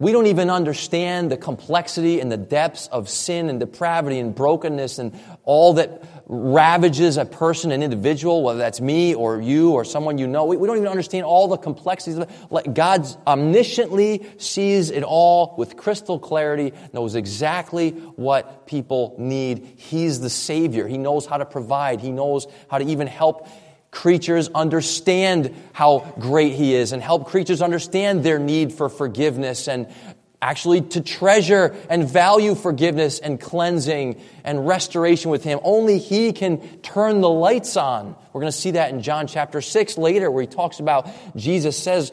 We 0.00 0.12
don't 0.12 0.28
even 0.28 0.48
understand 0.48 1.30
the 1.30 1.36
complexity 1.36 2.20
and 2.20 2.32
the 2.32 2.38
depths 2.38 2.86
of 2.86 3.10
sin 3.10 3.50
and 3.50 3.60
depravity 3.60 4.18
and 4.18 4.34
brokenness 4.34 4.98
and 4.98 5.14
all 5.44 5.74
that 5.74 6.02
ravages 6.26 7.18
a 7.18 7.26
person, 7.26 7.70
an 7.70 7.82
individual, 7.82 8.42
whether 8.42 8.58
that's 8.58 8.80
me 8.80 9.14
or 9.14 9.42
you 9.42 9.72
or 9.72 9.84
someone 9.84 10.16
you 10.16 10.26
know. 10.26 10.46
We, 10.46 10.66
don't 10.66 10.78
even 10.78 10.88
understand 10.88 11.26
all 11.26 11.48
the 11.48 11.58
complexities 11.58 12.16
of 12.16 12.30
it. 12.30 12.72
God 12.72 13.02
omnisciently 13.26 14.40
sees 14.40 14.90
it 14.90 15.02
all 15.02 15.54
with 15.58 15.76
crystal 15.76 16.18
clarity, 16.18 16.72
knows 16.94 17.14
exactly 17.14 17.90
what 17.90 18.66
people 18.66 19.16
need. 19.18 19.74
He's 19.76 20.18
the 20.20 20.30
Savior. 20.30 20.88
He 20.88 20.96
knows 20.96 21.26
how 21.26 21.36
to 21.36 21.44
provide. 21.44 22.00
He 22.00 22.10
knows 22.10 22.46
how 22.70 22.78
to 22.78 22.86
even 22.86 23.06
help 23.06 23.46
creatures 23.90 24.48
understand 24.54 25.54
how 25.72 26.14
great 26.18 26.54
He 26.54 26.74
is 26.74 26.92
and 26.92 27.02
help 27.02 27.26
creatures 27.26 27.62
understand 27.62 28.22
their 28.22 28.38
need 28.38 28.72
for 28.72 28.88
forgiveness 28.88 29.68
and 29.68 29.88
actually 30.42 30.80
to 30.80 31.00
treasure 31.00 31.76
and 31.90 32.08
value 32.08 32.54
forgiveness 32.54 33.18
and 33.18 33.40
cleansing 33.40 34.20
and 34.44 34.66
restoration 34.66 35.30
with 35.30 35.44
Him. 35.44 35.60
Only 35.62 35.98
He 35.98 36.32
can 36.32 36.60
turn 36.80 37.20
the 37.20 37.28
lights 37.28 37.76
on. 37.76 38.16
We're 38.32 38.40
going 38.40 38.52
to 38.52 38.58
see 38.58 38.72
that 38.72 38.90
in 38.90 39.02
John 39.02 39.26
chapter 39.26 39.60
6 39.60 39.98
later, 39.98 40.30
where 40.30 40.42
He 40.42 40.46
talks 40.46 40.80
about 40.80 41.08
Jesus 41.36 41.76
says, 41.76 42.12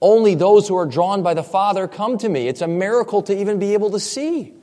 Only 0.00 0.34
those 0.34 0.66
who 0.66 0.76
are 0.76 0.86
drawn 0.86 1.22
by 1.22 1.34
the 1.34 1.44
Father 1.44 1.86
come 1.86 2.18
to 2.18 2.28
me. 2.28 2.48
It's 2.48 2.62
a 2.62 2.68
miracle 2.68 3.22
to 3.22 3.38
even 3.38 3.58
be 3.58 3.74
able 3.74 3.90
to 3.90 4.00
see. 4.00 4.54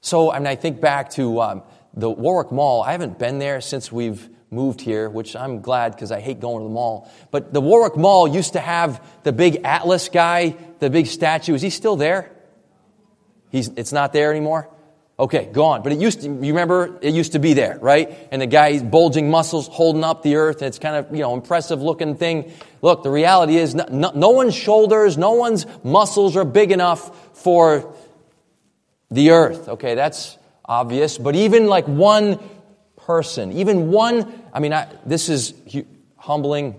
So, 0.00 0.32
I 0.32 0.38
mean, 0.38 0.48
I 0.48 0.56
think 0.56 0.80
back 0.80 1.10
to 1.10 1.40
um, 1.40 1.62
the 1.94 2.10
Warwick 2.10 2.50
Mall. 2.50 2.82
I 2.82 2.92
haven't 2.92 3.18
been 3.18 3.38
there 3.38 3.60
since 3.60 3.90
we've 3.90 4.28
moved 4.52 4.80
here, 4.80 5.08
which 5.08 5.34
I'm 5.34 5.60
glad 5.60 5.92
because 5.92 6.12
I 6.12 6.20
hate 6.20 6.40
going 6.40 6.58
to 6.58 6.68
the 6.68 6.74
mall. 6.74 7.10
But 7.30 7.52
the 7.52 7.60
Warwick 7.60 7.96
Mall 7.96 8.28
used 8.28 8.52
to 8.52 8.60
have 8.60 9.04
the 9.22 9.32
big 9.32 9.62
Atlas 9.64 10.08
guy, 10.08 10.56
the 10.78 10.90
big 10.90 11.06
statue. 11.06 11.54
Is 11.54 11.62
he 11.62 11.70
still 11.70 11.96
there? 11.96 12.30
He's, 13.50 13.68
it's 13.76 13.92
not 13.92 14.12
there 14.12 14.30
anymore? 14.30 14.68
Okay, 15.18 15.44
gone. 15.52 15.82
But 15.82 15.92
it 15.92 15.98
used 15.98 16.22
to, 16.22 16.28
you 16.28 16.52
remember, 16.52 16.98
it 17.00 17.14
used 17.14 17.32
to 17.32 17.38
be 17.38 17.54
there, 17.54 17.78
right? 17.80 18.28
And 18.32 18.40
the 18.42 18.46
guy's 18.46 18.82
bulging 18.82 19.30
muscles 19.30 19.68
holding 19.68 20.04
up 20.04 20.22
the 20.22 20.36
earth, 20.36 20.62
and 20.62 20.68
it's 20.68 20.78
kind 20.78 20.96
of, 20.96 21.14
you 21.14 21.22
know, 21.22 21.34
impressive 21.34 21.82
looking 21.82 22.16
thing. 22.16 22.52
Look, 22.80 23.02
the 23.02 23.10
reality 23.10 23.56
is 23.56 23.74
no, 23.74 23.84
no, 23.90 24.10
no 24.14 24.30
one's 24.30 24.54
shoulders, 24.54 25.18
no 25.18 25.32
one's 25.32 25.66
muscles 25.84 26.36
are 26.36 26.44
big 26.44 26.72
enough 26.72 27.36
for 27.38 27.94
the 29.10 29.30
earth. 29.30 29.68
Okay, 29.68 29.94
that's 29.94 30.38
obvious. 30.64 31.18
But 31.18 31.36
even 31.36 31.66
like 31.66 31.86
one 31.86 32.38
person, 33.06 33.52
even 33.52 33.90
one, 33.90 34.42
I 34.52 34.60
mean, 34.60 34.72
I, 34.72 34.88
this 35.06 35.28
is 35.28 35.54
humbling 36.16 36.78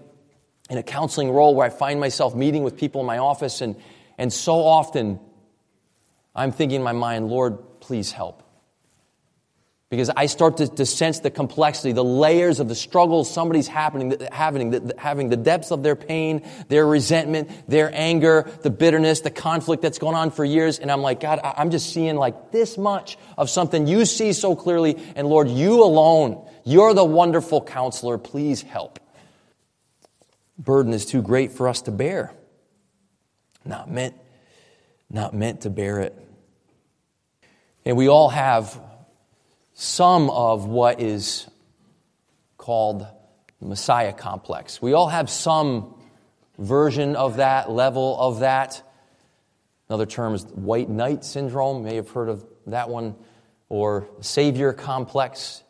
in 0.70 0.78
a 0.78 0.84
counseling 0.84 1.32
role 1.32 1.56
where 1.56 1.66
I 1.66 1.70
find 1.70 2.00
myself 2.00 2.36
meeting 2.36 2.64
with 2.64 2.78
people 2.78 3.02
in 3.02 3.08
my 3.08 3.18
office, 3.18 3.62
and, 3.62 3.76
and 4.18 4.32
so 4.32 4.56
often 4.56 5.20
I'm 6.36 6.52
thinking 6.52 6.78
in 6.78 6.84
my 6.84 6.94
mind, 6.94 7.30
Lord, 7.30 7.80
please 7.80 8.12
help. 8.12 8.43
Because 9.94 10.10
I 10.10 10.26
start 10.26 10.58
to, 10.58 10.68
to 10.68 10.88
sense 10.88 11.20
the 11.20 11.30
complexity, 11.30 11.92
the 11.92 12.04
layers 12.04 12.60
of 12.60 12.68
the 12.68 12.74
struggles 12.74 13.32
somebody's 13.32 13.68
happening, 13.68 14.18
having, 14.32 14.72
the, 14.72 14.96
having 14.98 15.30
the 15.30 15.38
depths 15.38 15.70
of 15.70 15.84
their 15.84 15.96
pain, 15.96 16.42
their 16.68 16.84
resentment, 16.84 17.70
their 17.70 17.92
anger, 17.94 18.50
the 18.64 18.72
bitterness, 18.72 19.20
the 19.20 19.30
conflict 19.30 19.84
that's 19.84 20.00
gone 20.00 20.16
on 20.16 20.32
for 20.32 20.44
years. 20.44 20.80
And 20.80 20.92
I'm 20.92 21.04
like, 21.04 21.20
God, 21.20 21.42
I'm 21.44 21.70
just 21.70 21.94
seeing 21.94 22.16
like 22.16 22.52
this 22.52 22.76
much 22.76 23.20
of 23.38 23.52
something 23.52 23.86
you 23.86 24.06
see 24.06 24.34
so 24.34 24.56
clearly. 24.56 24.98
And 25.16 25.28
Lord, 25.28 25.48
you 25.48 25.84
alone, 25.84 26.44
you're 26.64 26.96
the 26.96 27.06
wonderful 27.06 27.62
counselor. 27.62 28.18
Please 28.18 28.64
help. 28.64 29.00
Burden 30.58 30.94
is 30.94 31.06
too 31.06 31.22
great 31.22 31.52
for 31.52 31.68
us 31.70 31.84
to 31.84 31.92
bear. 31.92 32.34
Not 33.64 33.92
meant, 33.92 34.16
not 35.12 35.36
meant 35.36 35.62
to 35.62 35.70
bear 35.70 36.00
it. 36.00 36.20
And 37.86 37.96
we 37.96 38.08
all 38.08 38.30
have 38.30 38.82
some 39.84 40.30
of 40.30 40.66
what 40.66 41.02
is 41.02 41.46
called 42.58 43.06
Messiah 43.60 44.14
complex. 44.14 44.82
We 44.82 44.94
all 44.94 45.10
have 45.10 45.30
some 45.30 45.96
version 46.58 47.18
of 47.18 47.38
that, 47.38 47.70
level 47.70 48.18
of 48.18 48.40
that. 48.40 48.82
Another 49.90 50.06
term 50.06 50.36
is 50.36 50.46
white 50.46 50.90
knight 50.90 51.26
syndrome. 51.26 51.80
You 51.80 51.84
may 51.84 51.96
have 51.96 52.10
heard 52.10 52.30
of 52.30 52.46
that 52.68 52.90
one, 52.90 53.16
or 53.68 54.08
savior 54.22 54.72
complex. 54.72 55.62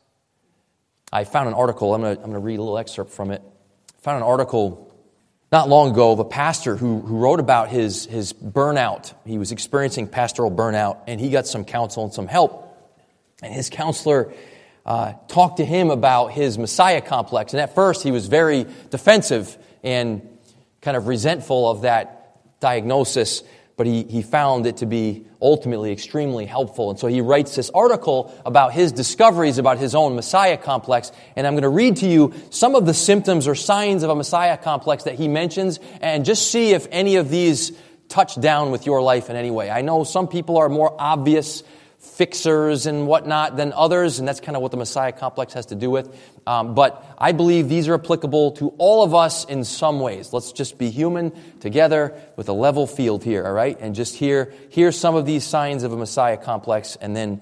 I 1.11 1.23
found 1.23 1.47
an 1.47 1.55
article, 1.55 1.95
I'm 1.95 2.01
going 2.01 2.15
to, 2.15 2.21
I'm 2.21 2.29
going 2.29 2.39
to 2.39 2.45
read 2.45 2.59
a 2.59 2.61
little 2.61 2.77
excerpt 2.77 3.11
from 3.11 3.31
it. 3.31 3.41
I 3.97 4.01
found 4.01 4.17
an 4.17 4.23
article 4.23 4.93
not 5.51 5.69
long 5.69 5.91
ago 5.91 6.11
of 6.11 6.19
a 6.19 6.25
pastor 6.25 6.75
who, 6.75 7.01
who 7.01 7.17
wrote 7.17 7.39
about 7.39 7.69
his, 7.69 8.05
his 8.05 8.31
burnout. 8.31 9.11
He 9.25 9.39
was 9.39 9.51
experiencing 9.51 10.07
pastoral 10.07 10.51
burnout, 10.51 10.99
and 11.07 11.19
he 11.19 11.31
got 11.31 11.47
some 11.47 11.65
counsel 11.65 12.03
and 12.03 12.13
some 12.13 12.27
help. 12.27 12.69
And 13.43 13.53
his 13.53 13.69
counselor 13.69 14.33
uh, 14.85 15.13
talked 15.27 15.57
to 15.57 15.65
him 15.65 15.89
about 15.89 16.31
his 16.31 16.57
Messiah 16.57 17.01
complex. 17.01 17.53
And 17.53 17.61
at 17.61 17.75
first, 17.75 18.03
he 18.03 18.11
was 18.11 18.27
very 18.27 18.65
defensive 18.89 19.57
and 19.83 20.27
kind 20.81 20.97
of 20.97 21.07
resentful 21.07 21.69
of 21.69 21.81
that 21.81 22.59
diagnosis 22.59 23.43
but 23.75 23.87
he, 23.87 24.03
he 24.03 24.21
found 24.21 24.67
it 24.67 24.77
to 24.77 24.85
be 24.85 25.25
ultimately 25.41 25.91
extremely 25.91 26.45
helpful. 26.45 26.91
And 26.91 26.99
so 26.99 27.07
he 27.07 27.21
writes 27.21 27.55
this 27.55 27.69
article 27.71 28.33
about 28.45 28.73
his 28.73 28.91
discoveries 28.91 29.57
about 29.57 29.77
his 29.77 29.95
own 29.95 30.15
Messiah 30.15 30.57
complex. 30.57 31.11
And 31.35 31.47
I'm 31.47 31.53
going 31.53 31.63
to 31.63 31.69
read 31.69 31.97
to 31.97 32.07
you 32.07 32.33
some 32.51 32.75
of 32.75 32.85
the 32.85 32.93
symptoms 32.93 33.47
or 33.47 33.55
signs 33.55 34.03
of 34.03 34.09
a 34.09 34.15
Messiah 34.15 34.57
complex 34.57 35.03
that 35.03 35.15
he 35.15 35.27
mentions 35.27 35.79
and 36.01 36.23
just 36.23 36.51
see 36.51 36.71
if 36.71 36.87
any 36.91 37.15
of 37.15 37.29
these 37.29 37.71
touch 38.09 38.39
down 38.39 38.69
with 38.69 38.85
your 38.85 39.01
life 39.01 39.29
in 39.29 39.35
any 39.35 39.49
way. 39.49 39.71
I 39.71 39.81
know 39.81 40.03
some 40.03 40.27
people 40.27 40.57
are 40.57 40.69
more 40.69 40.95
obvious 40.99 41.63
fixers 42.03 42.85
and 42.85 43.07
whatnot 43.07 43.55
than 43.55 43.73
others, 43.73 44.19
and 44.19 44.27
that's 44.27 44.39
kind 44.39 44.55
of 44.55 44.61
what 44.61 44.71
the 44.71 44.77
Messiah 44.77 45.11
complex 45.11 45.53
has 45.53 45.67
to 45.67 45.75
do 45.75 45.89
with. 45.89 46.15
Um, 46.45 46.75
but 46.75 47.03
I 47.17 47.31
believe 47.31 47.69
these 47.69 47.87
are 47.87 47.95
applicable 47.95 48.51
to 48.53 48.69
all 48.77 49.03
of 49.03 49.15
us 49.15 49.45
in 49.45 49.63
some 49.63 49.99
ways. 49.99 50.33
Let's 50.33 50.51
just 50.51 50.77
be 50.77 50.89
human 50.89 51.31
together 51.59 52.13
with 52.35 52.49
a 52.49 52.53
level 52.53 52.85
field 52.85 53.23
here, 53.23 53.45
all 53.45 53.53
right? 53.53 53.77
And 53.79 53.95
just 53.95 54.15
hear, 54.15 54.53
hear 54.69 54.91
some 54.91 55.15
of 55.15 55.25
these 55.25 55.43
signs 55.43 55.83
of 55.83 55.93
a 55.93 55.97
Messiah 55.97 56.37
complex, 56.37 56.97
and 56.97 57.15
then 57.15 57.41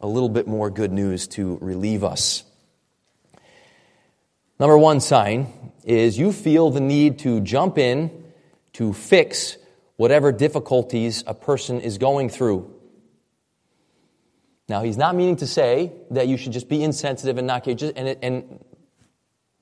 a 0.00 0.06
little 0.06 0.28
bit 0.28 0.46
more 0.46 0.70
good 0.70 0.92
news 0.92 1.26
to 1.28 1.58
relieve 1.60 2.04
us. 2.04 2.44
Number 4.60 4.78
one 4.78 5.00
sign 5.00 5.52
is 5.84 6.18
you 6.18 6.32
feel 6.32 6.70
the 6.70 6.80
need 6.80 7.20
to 7.20 7.40
jump 7.40 7.78
in 7.78 8.24
to 8.74 8.92
fix 8.92 9.56
whatever 9.96 10.30
difficulties 10.30 11.24
a 11.26 11.34
person 11.34 11.80
is 11.80 11.98
going 11.98 12.28
through. 12.28 12.72
Now, 14.68 14.82
he's 14.82 14.98
not 14.98 15.14
meaning 15.14 15.36
to 15.36 15.46
say 15.46 15.92
that 16.10 16.28
you 16.28 16.36
should 16.36 16.52
just 16.52 16.68
be 16.68 16.82
insensitive 16.82 17.38
and 17.38 17.46
not 17.46 17.64
care. 17.64 17.74
And, 17.96 18.16
and 18.22 18.44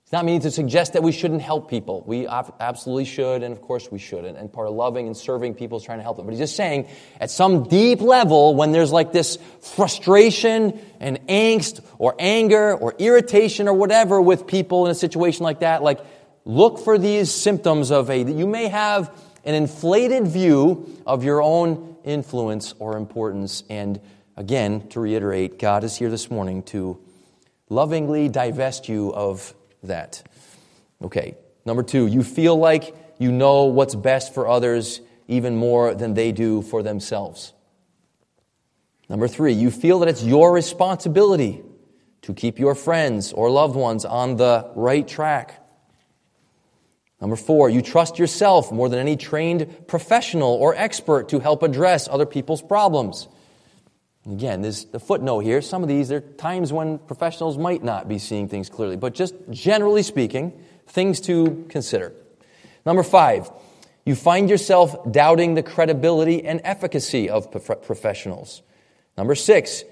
he's 0.03 0.12
not 0.12 0.25
meaning 0.25 0.40
to 0.40 0.51
suggest 0.51 0.95
that 0.95 1.03
we 1.05 1.12
shouldn't 1.12 1.42
help 1.42 1.71
people. 1.71 2.03
We 2.05 2.27
absolutely 2.27 3.05
should, 3.05 3.45
and 3.45 3.53
of 3.53 3.62
course 3.62 3.88
we 3.88 4.01
should. 4.01 4.25
And 4.25 4.53
part 4.53 4.66
of 4.66 4.75
loving 4.75 5.07
and 5.07 5.16
serving 5.16 5.55
people 5.55 5.79
is 5.79 5.85
trying 5.85 6.01
to 6.01 6.03
help 6.03 6.16
them. 6.16 6.27
But 6.27 6.33
he's 6.33 6.40
just 6.40 6.57
saying, 6.57 6.88
at 7.21 7.31
some 7.31 7.69
deep 7.69 8.01
level, 8.01 8.57
when 8.57 8.73
there's 8.73 8.90
like 8.90 9.12
this 9.12 9.38
frustration 9.61 10.81
and 10.99 11.25
angst 11.29 11.85
or 11.99 12.16
anger 12.19 12.75
or 12.75 12.97
irritation 12.99 13.69
or 13.69 13.75
whatever 13.75 14.21
with 14.21 14.49
people 14.49 14.87
in 14.87 14.90
a 14.90 14.97
situation 14.97 15.45
like 15.45 15.61
that, 15.61 15.85
like 15.85 16.01
look 16.45 16.81
for 16.81 16.99
these 16.99 17.31
symptoms 17.31 17.92
of 17.92 18.11
a, 18.11 18.19
you 18.19 18.49
may 18.49 18.66
have 18.66 19.16
an 19.45 19.55
inflated 19.55 20.27
view 20.27 21.01
of 21.07 21.23
your 21.23 21.40
own 21.40 21.97
influence 22.03 22.75
or 22.81 22.97
importance 22.97 23.62
and 23.71 24.01
Again, 24.37 24.88
to 24.88 25.01
reiterate, 25.01 25.59
God 25.59 25.83
is 25.83 25.96
here 25.96 26.11
this 26.11 26.31
morning 26.31 26.62
to 26.64 26.99
lovingly 27.70 28.29
divest 28.29 28.88
you 28.88 29.12
of 29.14 29.55
that. 29.83 30.22
Okay, 31.03 31.37
number 31.64 31.83
two, 31.83 32.07
you 32.07 32.22
feel 32.22 32.57
like 32.57 32.94
you 33.18 33.33
know 33.33 33.64
what's 33.64 33.94
best 33.94 34.35
for 34.35 34.46
others 34.46 35.01
even 35.27 35.57
more 35.57 35.94
than 35.94 36.14
they 36.14 36.33
do 36.33 36.61
for 36.61 36.83
themselves. 36.83 37.55
Number 39.09 39.27
three, 39.27 39.55
you 39.55 39.70
feel 39.70 40.01
that 40.01 40.09
it's 40.09 40.22
your 40.22 40.53
responsibility 40.53 41.62
to 42.22 42.35
keep 42.35 42.59
your 42.59 42.75
friends 42.75 43.33
or 43.33 43.51
loved 43.51 43.77
ones 43.77 44.05
on 44.05 44.37
the 44.37 44.70
right 44.75 45.07
track. 45.07 45.62
Number 47.20 47.37
four, 47.37 47.70
you 47.70 47.81
trust 47.81 48.18
yourself 48.18 48.70
more 48.70 48.88
than 48.90 48.99
any 48.99 49.16
trained 49.16 49.87
professional 49.87 50.53
or 50.53 50.75
expert 50.75 51.31
to 51.31 51.38
help 51.38 51.62
address 51.62 52.07
other 52.09 52.27
people's 52.27 52.61
problems. 52.61 53.29
Again, 54.31 54.62
there's 54.62 54.87
the 54.87 54.99
footnote 54.99 55.41
here. 55.41 55.62
Some 55.62 55.83
of 55.83 55.89
these, 55.89 56.09
there 56.09 56.19
are 56.19 56.21
times 56.21 56.73
when 56.73 56.99
professionals 56.99 57.57
might 57.57 57.85
not 57.85 58.09
be 58.09 58.19
seeing 58.19 58.49
things 58.49 58.69
clearly, 58.69 58.97
but 58.97 59.15
just 59.15 59.35
generally 59.51 60.03
speaking, 60.03 60.61
things 60.89 61.21
to 61.23 61.65
consider. 61.69 62.12
Number 62.85 63.05
five, 63.05 63.51
you 64.05 64.17
find 64.17 64.51
yourself 64.51 64.97
doubting 65.12 65.55
the 65.55 65.62
credibility 65.62 66.45
and 66.45 66.61
efficacy 66.65 67.31
of 67.31 67.53
professionals. 67.53 68.62
Number 69.17 69.35
six, 69.37 69.85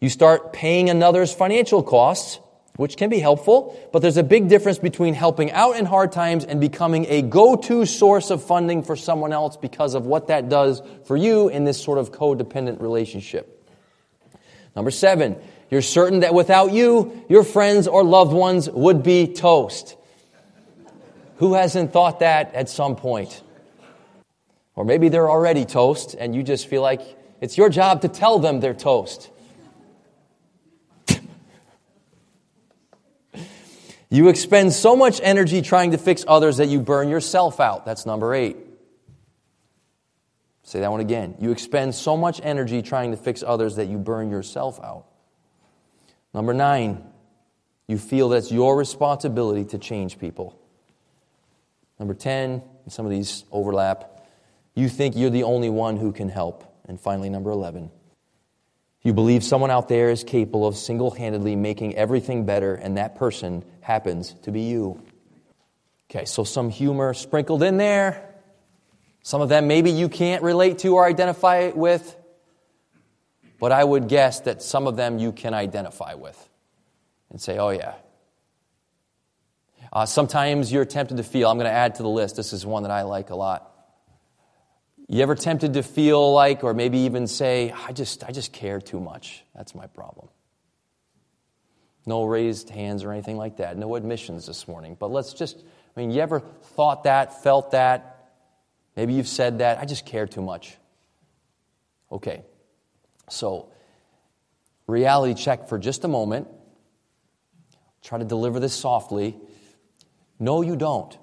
you 0.00 0.08
start 0.08 0.52
paying 0.52 0.90
another's 0.90 1.32
financial 1.32 1.82
costs, 1.82 2.40
which 2.76 2.96
can 2.96 3.10
be 3.10 3.18
helpful, 3.18 3.78
but 3.92 4.02
there's 4.02 4.16
a 4.16 4.22
big 4.22 4.48
difference 4.48 4.78
between 4.78 5.14
helping 5.14 5.52
out 5.52 5.76
in 5.76 5.84
hard 5.84 6.10
times 6.10 6.44
and 6.44 6.60
becoming 6.60 7.06
a 7.08 7.22
go 7.22 7.54
to 7.54 7.84
source 7.86 8.30
of 8.30 8.42
funding 8.42 8.82
for 8.82 8.96
someone 8.96 9.32
else 9.32 9.56
because 9.56 9.94
of 9.94 10.06
what 10.06 10.28
that 10.28 10.48
does 10.48 10.82
for 11.04 11.16
you 11.16 11.48
in 11.48 11.64
this 11.64 11.80
sort 11.80 11.98
of 11.98 12.10
codependent 12.10 12.80
relationship. 12.80 13.59
Number 14.74 14.90
seven, 14.90 15.36
you're 15.70 15.82
certain 15.82 16.20
that 16.20 16.34
without 16.34 16.72
you, 16.72 17.24
your 17.28 17.44
friends 17.44 17.86
or 17.86 18.02
loved 18.02 18.32
ones 18.32 18.68
would 18.68 19.02
be 19.02 19.32
toast. 19.32 19.96
Who 21.36 21.54
hasn't 21.54 21.92
thought 21.92 22.20
that 22.20 22.54
at 22.54 22.68
some 22.68 22.96
point? 22.96 23.42
Or 24.74 24.84
maybe 24.84 25.08
they're 25.08 25.30
already 25.30 25.64
toast 25.64 26.14
and 26.18 26.34
you 26.34 26.42
just 26.42 26.66
feel 26.66 26.82
like 26.82 27.00
it's 27.40 27.56
your 27.56 27.68
job 27.68 28.02
to 28.02 28.08
tell 28.08 28.38
them 28.38 28.60
they're 28.60 28.74
toast. 28.74 29.30
you 34.10 34.28
expend 34.28 34.72
so 34.72 34.94
much 34.96 35.20
energy 35.22 35.62
trying 35.62 35.92
to 35.92 35.98
fix 35.98 36.24
others 36.28 36.58
that 36.58 36.68
you 36.68 36.80
burn 36.80 37.08
yourself 37.08 37.60
out. 37.60 37.86
That's 37.86 38.04
number 38.06 38.34
eight. 38.34 38.56
Say 40.70 40.78
that 40.78 40.90
one 40.92 41.00
again. 41.00 41.34
You 41.40 41.50
expend 41.50 41.96
so 41.96 42.16
much 42.16 42.40
energy 42.44 42.80
trying 42.80 43.10
to 43.10 43.16
fix 43.16 43.42
others 43.44 43.74
that 43.74 43.86
you 43.86 43.98
burn 43.98 44.30
yourself 44.30 44.78
out. 44.78 45.06
Number 46.32 46.54
nine, 46.54 47.02
you 47.88 47.98
feel 47.98 48.28
that 48.28 48.36
it's 48.36 48.52
your 48.52 48.76
responsibility 48.76 49.64
to 49.64 49.78
change 49.78 50.20
people. 50.20 50.56
Number 51.98 52.14
10, 52.14 52.62
and 52.84 52.92
some 52.92 53.04
of 53.04 53.10
these 53.10 53.42
overlap, 53.50 54.24
you 54.76 54.88
think 54.88 55.16
you're 55.16 55.28
the 55.28 55.42
only 55.42 55.70
one 55.70 55.96
who 55.96 56.12
can 56.12 56.28
help. 56.28 56.62
And 56.86 57.00
finally, 57.00 57.30
number 57.30 57.50
11, 57.50 57.90
You 59.02 59.12
believe 59.12 59.42
someone 59.42 59.72
out 59.72 59.88
there 59.88 60.08
is 60.10 60.22
capable 60.22 60.68
of 60.68 60.76
single 60.76 61.10
handedly 61.10 61.56
making 61.56 61.96
everything 61.96 62.44
better, 62.46 62.76
and 62.76 62.96
that 62.96 63.16
person 63.16 63.64
happens 63.80 64.34
to 64.42 64.52
be 64.52 64.60
you. 64.60 65.02
Okay, 66.08 66.26
so 66.26 66.44
some 66.44 66.70
humor 66.70 67.12
sprinkled 67.12 67.64
in 67.64 67.76
there. 67.76 68.29
Some 69.22 69.40
of 69.40 69.48
them 69.48 69.68
maybe 69.68 69.90
you 69.90 70.08
can't 70.08 70.42
relate 70.42 70.78
to 70.78 70.94
or 70.94 71.06
identify 71.06 71.70
with, 71.74 72.16
but 73.58 73.72
I 73.72 73.84
would 73.84 74.08
guess 74.08 74.40
that 74.40 74.62
some 74.62 74.86
of 74.86 74.96
them 74.96 75.18
you 75.18 75.32
can 75.32 75.52
identify 75.52 76.14
with 76.14 76.48
and 77.30 77.40
say, 77.40 77.58
oh, 77.58 77.70
yeah. 77.70 77.94
Uh, 79.92 80.06
sometimes 80.06 80.72
you're 80.72 80.84
tempted 80.84 81.16
to 81.16 81.22
feel, 81.22 81.50
I'm 81.50 81.58
going 81.58 81.70
to 81.70 81.76
add 81.76 81.96
to 81.96 82.02
the 82.02 82.08
list, 82.08 82.36
this 82.36 82.52
is 82.52 82.64
one 82.64 82.84
that 82.84 82.92
I 82.92 83.02
like 83.02 83.30
a 83.30 83.34
lot. 83.34 83.66
You 85.08 85.22
ever 85.22 85.34
tempted 85.34 85.74
to 85.74 85.82
feel 85.82 86.32
like, 86.32 86.62
or 86.62 86.72
maybe 86.72 86.98
even 87.00 87.26
say, 87.26 87.72
I 87.72 87.92
just, 87.92 88.22
I 88.22 88.30
just 88.30 88.52
care 88.52 88.80
too 88.80 89.00
much? 89.00 89.42
That's 89.56 89.74
my 89.74 89.88
problem. 89.88 90.28
No 92.06 92.24
raised 92.24 92.70
hands 92.70 93.02
or 93.02 93.12
anything 93.12 93.36
like 93.36 93.56
that. 93.56 93.76
No 93.76 93.96
admissions 93.96 94.46
this 94.46 94.68
morning. 94.68 94.96
But 94.98 95.10
let's 95.10 95.34
just, 95.34 95.58
I 95.58 96.00
mean, 96.00 96.12
you 96.12 96.20
ever 96.20 96.40
thought 96.40 97.04
that, 97.04 97.42
felt 97.42 97.72
that? 97.72 98.19
Maybe 99.00 99.14
you've 99.14 99.28
said 99.28 99.60
that. 99.60 99.78
I 99.78 99.86
just 99.86 100.04
care 100.04 100.26
too 100.26 100.42
much. 100.42 100.76
Okay. 102.12 102.42
So, 103.30 103.72
reality 104.86 105.32
check 105.32 105.70
for 105.70 105.78
just 105.78 106.04
a 106.04 106.08
moment. 106.08 106.48
Try 108.02 108.18
to 108.18 108.26
deliver 108.26 108.60
this 108.60 108.74
softly. 108.74 109.38
No, 110.38 110.60
you 110.60 110.76
don't. 110.76 111.16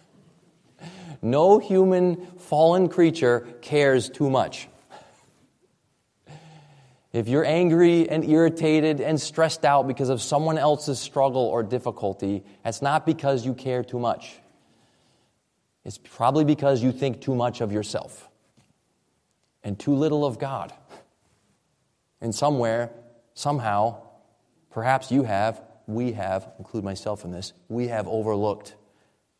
no 1.22 1.58
human 1.60 2.26
fallen 2.40 2.90
creature 2.90 3.48
cares 3.62 4.10
too 4.10 4.28
much. 4.28 4.68
If 7.10 7.26
you're 7.26 7.46
angry 7.46 8.06
and 8.06 8.22
irritated 8.22 9.00
and 9.00 9.18
stressed 9.18 9.64
out 9.64 9.88
because 9.88 10.10
of 10.10 10.20
someone 10.20 10.58
else's 10.58 10.98
struggle 10.98 11.46
or 11.46 11.62
difficulty, 11.62 12.44
that's 12.62 12.82
not 12.82 13.06
because 13.06 13.46
you 13.46 13.54
care 13.54 13.82
too 13.82 13.98
much. 13.98 14.40
It's 15.86 15.98
probably 15.98 16.44
because 16.44 16.82
you 16.82 16.90
think 16.90 17.20
too 17.20 17.36
much 17.36 17.60
of 17.60 17.70
yourself 17.70 18.28
and 19.62 19.78
too 19.78 19.94
little 19.94 20.26
of 20.26 20.36
God. 20.36 20.72
And 22.20 22.34
somewhere, 22.34 22.90
somehow, 23.34 24.02
perhaps 24.72 25.12
you 25.12 25.22
have, 25.22 25.62
we 25.86 26.10
have, 26.10 26.50
include 26.58 26.82
myself 26.82 27.24
in 27.24 27.30
this, 27.30 27.52
we 27.68 27.86
have 27.86 28.08
overlooked 28.08 28.74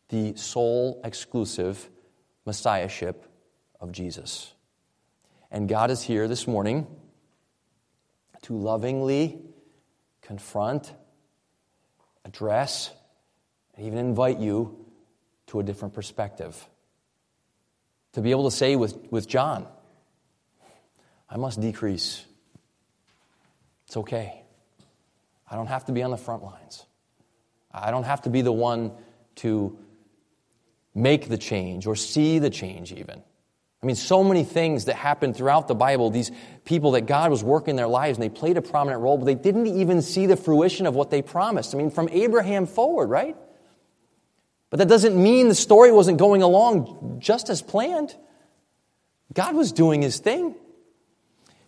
the 0.07 0.37
sole 0.37 1.01
exclusive 1.03 1.89
messiahship 2.45 3.25
of 3.81 3.91
Jesus. 3.91 4.53
And 5.51 5.67
God 5.67 5.91
is 5.91 6.01
here 6.01 6.29
this 6.29 6.47
morning 6.47 6.87
to 8.43 8.53
lovingly 8.53 9.41
confront, 10.21 10.93
address, 12.23 12.93
and 13.75 13.85
even 13.85 13.99
invite 13.99 14.39
you 14.39 14.86
to 15.47 15.59
a 15.59 15.63
different 15.63 15.93
perspective. 15.93 16.67
To 18.13 18.21
be 18.21 18.31
able 18.31 18.49
to 18.49 18.55
say 18.55 18.75
with, 18.75 18.95
with 19.11 19.27
John, 19.27 19.67
I 21.29 21.37
must 21.37 21.59
decrease. 21.59 22.25
It's 23.87 23.97
okay. 23.97 24.41
I 25.49 25.55
don't 25.55 25.67
have 25.67 25.85
to 25.85 25.91
be 25.91 26.03
on 26.03 26.11
the 26.11 26.17
front 26.17 26.43
lines. 26.43 26.85
I 27.71 27.91
don't 27.91 28.03
have 28.03 28.21
to 28.23 28.29
be 28.29 28.41
the 28.41 28.51
one 28.51 28.91
to 29.37 29.77
make 30.95 31.29
the 31.29 31.37
change 31.37 31.85
or 31.85 31.95
see 31.95 32.39
the 32.39 32.49
change, 32.49 32.91
even. 32.91 33.21
I 33.81 33.85
mean, 33.85 33.95
so 33.95 34.23
many 34.23 34.43
things 34.43 34.85
that 34.85 34.95
happened 34.95 35.35
throughout 35.35 35.67
the 35.67 35.75
Bible, 35.75 36.09
these 36.09 36.31
people 36.65 36.91
that 36.91 37.01
God 37.01 37.29
was 37.29 37.43
working 37.43 37.75
their 37.75 37.87
lives 37.87 38.17
and 38.17 38.23
they 38.23 38.29
played 38.29 38.57
a 38.57 38.61
prominent 38.61 39.01
role, 39.01 39.17
but 39.17 39.25
they 39.25 39.35
didn't 39.35 39.67
even 39.67 40.01
see 40.01 40.25
the 40.25 40.35
fruition 40.35 40.87
of 40.87 40.95
what 40.95 41.11
they 41.11 41.21
promised. 41.21 41.75
I 41.75 41.77
mean, 41.77 41.91
from 41.91 42.09
Abraham 42.09 42.65
forward, 42.65 43.09
right? 43.09 43.37
But 44.69 44.79
that 44.79 44.87
doesn't 44.87 45.21
mean 45.21 45.47
the 45.47 45.55
story 45.55 45.91
wasn't 45.91 46.17
going 46.17 46.41
along 46.43 47.19
just 47.19 47.49
as 47.49 47.61
planned. 47.61 48.15
God 49.33 49.55
was 49.55 49.71
doing 49.71 50.01
his 50.01 50.19
thing. 50.19 50.55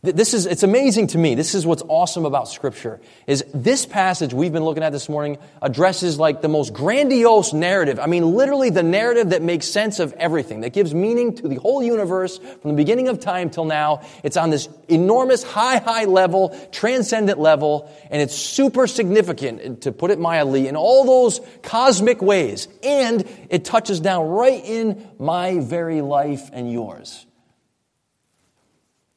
This 0.01 0.33
is, 0.33 0.45
it's 0.45 0.63
amazing 0.63 1.07
to 1.07 1.17
me. 1.17 1.35
This 1.35 1.53
is 1.53 1.67
what's 1.67 1.83
awesome 1.89 2.23
about 2.23 2.47
Scripture, 2.47 3.01
is 3.27 3.43
this 3.53 3.85
passage 3.85 4.33
we've 4.33 4.53
been 4.53 4.63
looking 4.63 4.81
at 4.81 4.93
this 4.93 5.09
morning 5.09 5.37
addresses 5.61 6.17
like 6.17 6.41
the 6.41 6.47
most 6.47 6.71
grandiose 6.71 7.51
narrative. 7.51 7.99
I 7.99 8.05
mean, 8.05 8.23
literally 8.33 8.69
the 8.69 8.81
narrative 8.81 9.31
that 9.31 9.41
makes 9.41 9.67
sense 9.67 9.99
of 9.99 10.13
everything, 10.13 10.61
that 10.61 10.71
gives 10.71 10.93
meaning 10.93 11.35
to 11.35 11.49
the 11.49 11.57
whole 11.57 11.83
universe 11.83 12.37
from 12.37 12.71
the 12.71 12.77
beginning 12.77 13.09
of 13.09 13.19
time 13.19 13.49
till 13.49 13.65
now. 13.65 14.01
It's 14.23 14.37
on 14.37 14.51
this 14.51 14.69
enormous, 14.87 15.43
high, 15.43 15.79
high 15.79 16.05
level, 16.05 16.57
transcendent 16.71 17.37
level, 17.37 17.93
and 18.09 18.21
it's 18.21 18.35
super 18.35 18.87
significant, 18.87 19.81
to 19.81 19.91
put 19.91 20.11
it 20.11 20.19
mildly, 20.19 20.69
in 20.69 20.77
all 20.77 21.03
those 21.03 21.41
cosmic 21.61 22.21
ways. 22.21 22.69
And 22.83 23.27
it 23.49 23.65
touches 23.65 23.99
down 23.99 24.29
right 24.29 24.63
in 24.63 25.09
my 25.19 25.59
very 25.59 25.99
life 25.99 26.49
and 26.53 26.71
yours. 26.71 27.25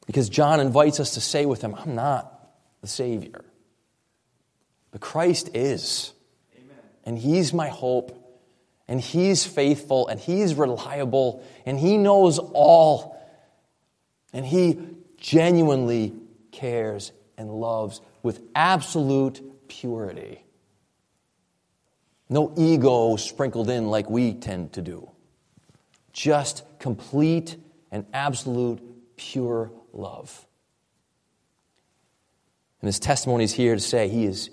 Because 0.05 0.29
John 0.29 0.59
invites 0.59 0.99
us 0.99 1.13
to 1.13 1.21
say 1.21 1.45
with 1.45 1.61
him, 1.61 1.75
I'm 1.75 1.95
not 1.95 2.29
the 2.81 2.87
Savior. 2.87 3.45
But 4.91 5.01
Christ 5.01 5.49
is. 5.55 6.13
Amen. 6.55 6.77
And 7.05 7.17
He's 7.17 7.53
my 7.53 7.69
hope. 7.69 8.19
And 8.87 8.99
He's 9.01 9.45
faithful. 9.45 10.07
And 10.07 10.19
He's 10.19 10.55
reliable. 10.55 11.43
And 11.65 11.79
He 11.79 11.97
knows 11.97 12.37
all. 12.39 13.19
And 14.33 14.45
He 14.45 14.79
genuinely 15.17 16.13
cares 16.51 17.11
and 17.37 17.49
loves 17.49 18.01
with 18.21 18.41
absolute 18.53 19.41
purity. 19.67 20.43
No 22.29 22.53
ego 22.57 23.15
sprinkled 23.15 23.69
in 23.69 23.87
like 23.89 24.09
we 24.09 24.33
tend 24.33 24.73
to 24.73 24.81
do. 24.81 25.09
Just 26.11 26.63
complete 26.79 27.55
and 27.91 28.05
absolute 28.13 28.81
pure 29.17 29.71
love. 29.93 30.45
And 32.81 32.87
his 32.87 32.99
testimony 32.99 33.45
is 33.45 33.53
here 33.53 33.75
to 33.75 33.81
say 33.81 34.09
he, 34.09 34.25
is, 34.25 34.49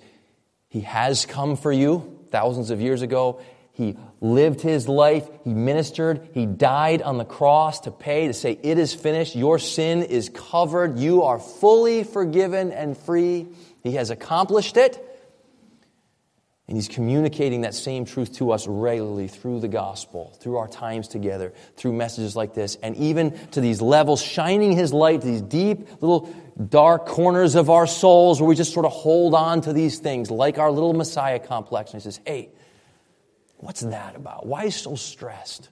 he 0.69 0.83
has 0.83 1.27
come 1.27 1.57
for 1.57 1.73
you 1.73 2.21
thousands 2.31 2.71
of 2.71 2.81
years 2.81 3.03
ago. 3.03 3.41
He 3.73 3.97
lived 4.21 4.61
his 4.61 4.87
life. 4.89 5.29
He 5.43 5.53
ministered. 5.53 6.29
He 6.33 6.47
died 6.47 7.03
on 7.03 7.19
the 7.19 7.25
cross 7.25 7.81
to 7.81 7.91
pay, 7.91 8.29
to 8.29 8.35
say, 8.35 8.59
It 8.63 8.79
is 8.79 8.95
finished. 8.95 9.35
Your 9.35 9.59
sin 9.59 10.03
is 10.03 10.29
covered. 10.29 10.99
You 10.99 11.23
are 11.23 11.39
fully 11.39 12.05
forgiven 12.05 12.73
and 12.73 12.97
free. 12.97 13.49
He 13.83 13.93
has 13.93 14.11
accomplished 14.11 14.77
it. 14.77 15.05
And 16.71 16.79
he's 16.79 16.87
communicating 16.87 17.63
that 17.63 17.75
same 17.75 18.05
truth 18.05 18.35
to 18.35 18.53
us 18.53 18.69
regularly 18.69 19.27
through 19.27 19.59
the 19.59 19.67
gospel, 19.67 20.33
through 20.39 20.57
our 20.57 20.69
times 20.69 21.09
together, 21.09 21.53
through 21.77 21.95
messages 21.95 22.37
like 22.37 22.55
this, 22.55 22.77
and 22.77 22.97
even 22.97 23.37
to 23.49 23.61
these 23.61 23.83
levels, 23.83 24.23
shining 24.23 24.71
his 24.71 24.93
light 24.93 25.21
to 25.23 25.27
these 25.27 25.43
deep 25.43 26.01
little 26.01 26.33
dark 26.69 27.07
corners 27.07 27.57
of 27.57 27.71
our 27.71 27.89
souls 27.89 28.41
where 28.41 28.47
we 28.47 28.55
just 28.55 28.73
sort 28.73 28.87
of 28.87 28.93
hold 28.93 29.35
on 29.35 29.63
to 29.63 29.73
these 29.73 29.99
things, 29.99 30.31
like 30.31 30.59
our 30.59 30.71
little 30.71 30.93
Messiah 30.93 31.41
complex. 31.41 31.93
And 31.93 32.01
he 32.01 32.05
says, 32.05 32.21
Hey, 32.25 32.51
what's 33.57 33.81
that 33.81 34.15
about? 34.15 34.47
Why 34.47 34.69
so 34.69 34.95
stressed? 34.95 35.71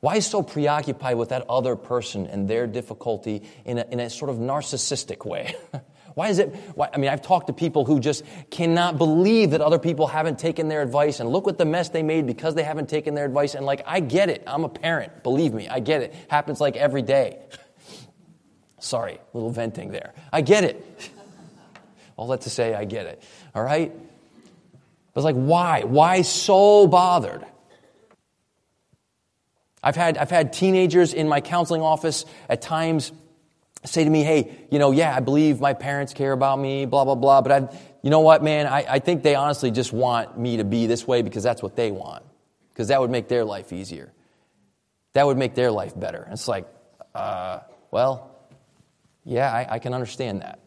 Why 0.00 0.16
is 0.16 0.26
so 0.26 0.42
preoccupied 0.42 1.16
with 1.16 1.28
that 1.28 1.46
other 1.48 1.76
person 1.76 2.26
and 2.26 2.48
their 2.48 2.66
difficulty 2.66 3.44
in 3.64 3.78
a, 3.78 3.86
in 3.88 4.00
a 4.00 4.10
sort 4.10 4.32
of 4.32 4.38
narcissistic 4.38 5.24
way? 5.24 5.54
Why 6.14 6.28
is 6.28 6.38
it? 6.38 6.54
Why, 6.74 6.88
I 6.92 6.98
mean, 6.98 7.10
I've 7.10 7.22
talked 7.22 7.46
to 7.46 7.52
people 7.52 7.84
who 7.84 8.00
just 8.00 8.24
cannot 8.50 8.98
believe 8.98 9.50
that 9.50 9.60
other 9.60 9.78
people 9.78 10.06
haven't 10.06 10.38
taken 10.38 10.68
their 10.68 10.82
advice 10.82 11.20
and 11.20 11.30
look 11.30 11.46
what 11.46 11.58
the 11.58 11.64
mess 11.64 11.88
they 11.88 12.02
made 12.02 12.26
because 12.26 12.54
they 12.54 12.62
haven't 12.62 12.88
taken 12.88 13.14
their 13.14 13.24
advice. 13.24 13.54
And 13.54 13.64
like, 13.64 13.82
I 13.86 14.00
get 14.00 14.28
it. 14.28 14.42
I'm 14.46 14.64
a 14.64 14.68
parent. 14.68 15.22
Believe 15.22 15.54
me, 15.54 15.68
I 15.68 15.80
get 15.80 16.02
it. 16.02 16.14
Happens 16.28 16.60
like 16.60 16.76
every 16.76 17.02
day. 17.02 17.38
Sorry, 18.78 19.18
little 19.32 19.50
venting 19.50 19.90
there. 19.90 20.12
I 20.32 20.40
get 20.42 20.64
it. 20.64 20.84
All 22.16 22.28
that 22.28 22.42
to 22.42 22.50
say, 22.50 22.74
I 22.74 22.84
get 22.84 23.06
it. 23.06 23.22
All 23.54 23.62
right? 23.62 23.92
But 25.14 25.24
like, 25.24 25.36
why? 25.36 25.84
Why 25.84 26.22
so 26.22 26.86
bothered? 26.86 27.44
I've 29.82 29.96
had, 29.96 30.16
I've 30.16 30.30
had 30.30 30.52
teenagers 30.52 31.12
in 31.12 31.28
my 31.28 31.40
counseling 31.40 31.82
office 31.82 32.24
at 32.48 32.62
times 32.62 33.12
say 33.84 34.04
to 34.04 34.10
me, 34.10 34.22
hey, 34.22 34.66
you 34.70 34.78
know, 34.78 34.92
yeah, 34.92 35.14
I 35.14 35.20
believe 35.20 35.60
my 35.60 35.74
parents 35.74 36.12
care 36.14 36.32
about 36.32 36.58
me, 36.58 36.86
blah, 36.86 37.04
blah, 37.04 37.14
blah, 37.14 37.40
but 37.40 37.52
I, 37.52 37.78
you 38.02 38.10
know 38.10 38.20
what, 38.20 38.42
man, 38.42 38.66
I, 38.66 38.84
I 38.88 38.98
think 38.98 39.22
they 39.22 39.34
honestly 39.34 39.70
just 39.70 39.92
want 39.92 40.38
me 40.38 40.58
to 40.58 40.64
be 40.64 40.86
this 40.86 41.06
way 41.06 41.22
because 41.22 41.42
that's 41.42 41.62
what 41.62 41.76
they 41.76 41.90
want, 41.90 42.24
because 42.70 42.88
that 42.88 43.00
would 43.00 43.10
make 43.10 43.28
their 43.28 43.44
life 43.44 43.72
easier. 43.72 44.12
That 45.14 45.26
would 45.26 45.36
make 45.36 45.54
their 45.54 45.70
life 45.70 45.98
better. 45.98 46.28
It's 46.30 46.48
like, 46.48 46.66
uh, 47.14 47.60
well, 47.90 48.30
yeah, 49.24 49.52
I, 49.52 49.74
I 49.74 49.78
can 49.78 49.94
understand 49.94 50.42
that. 50.42 50.58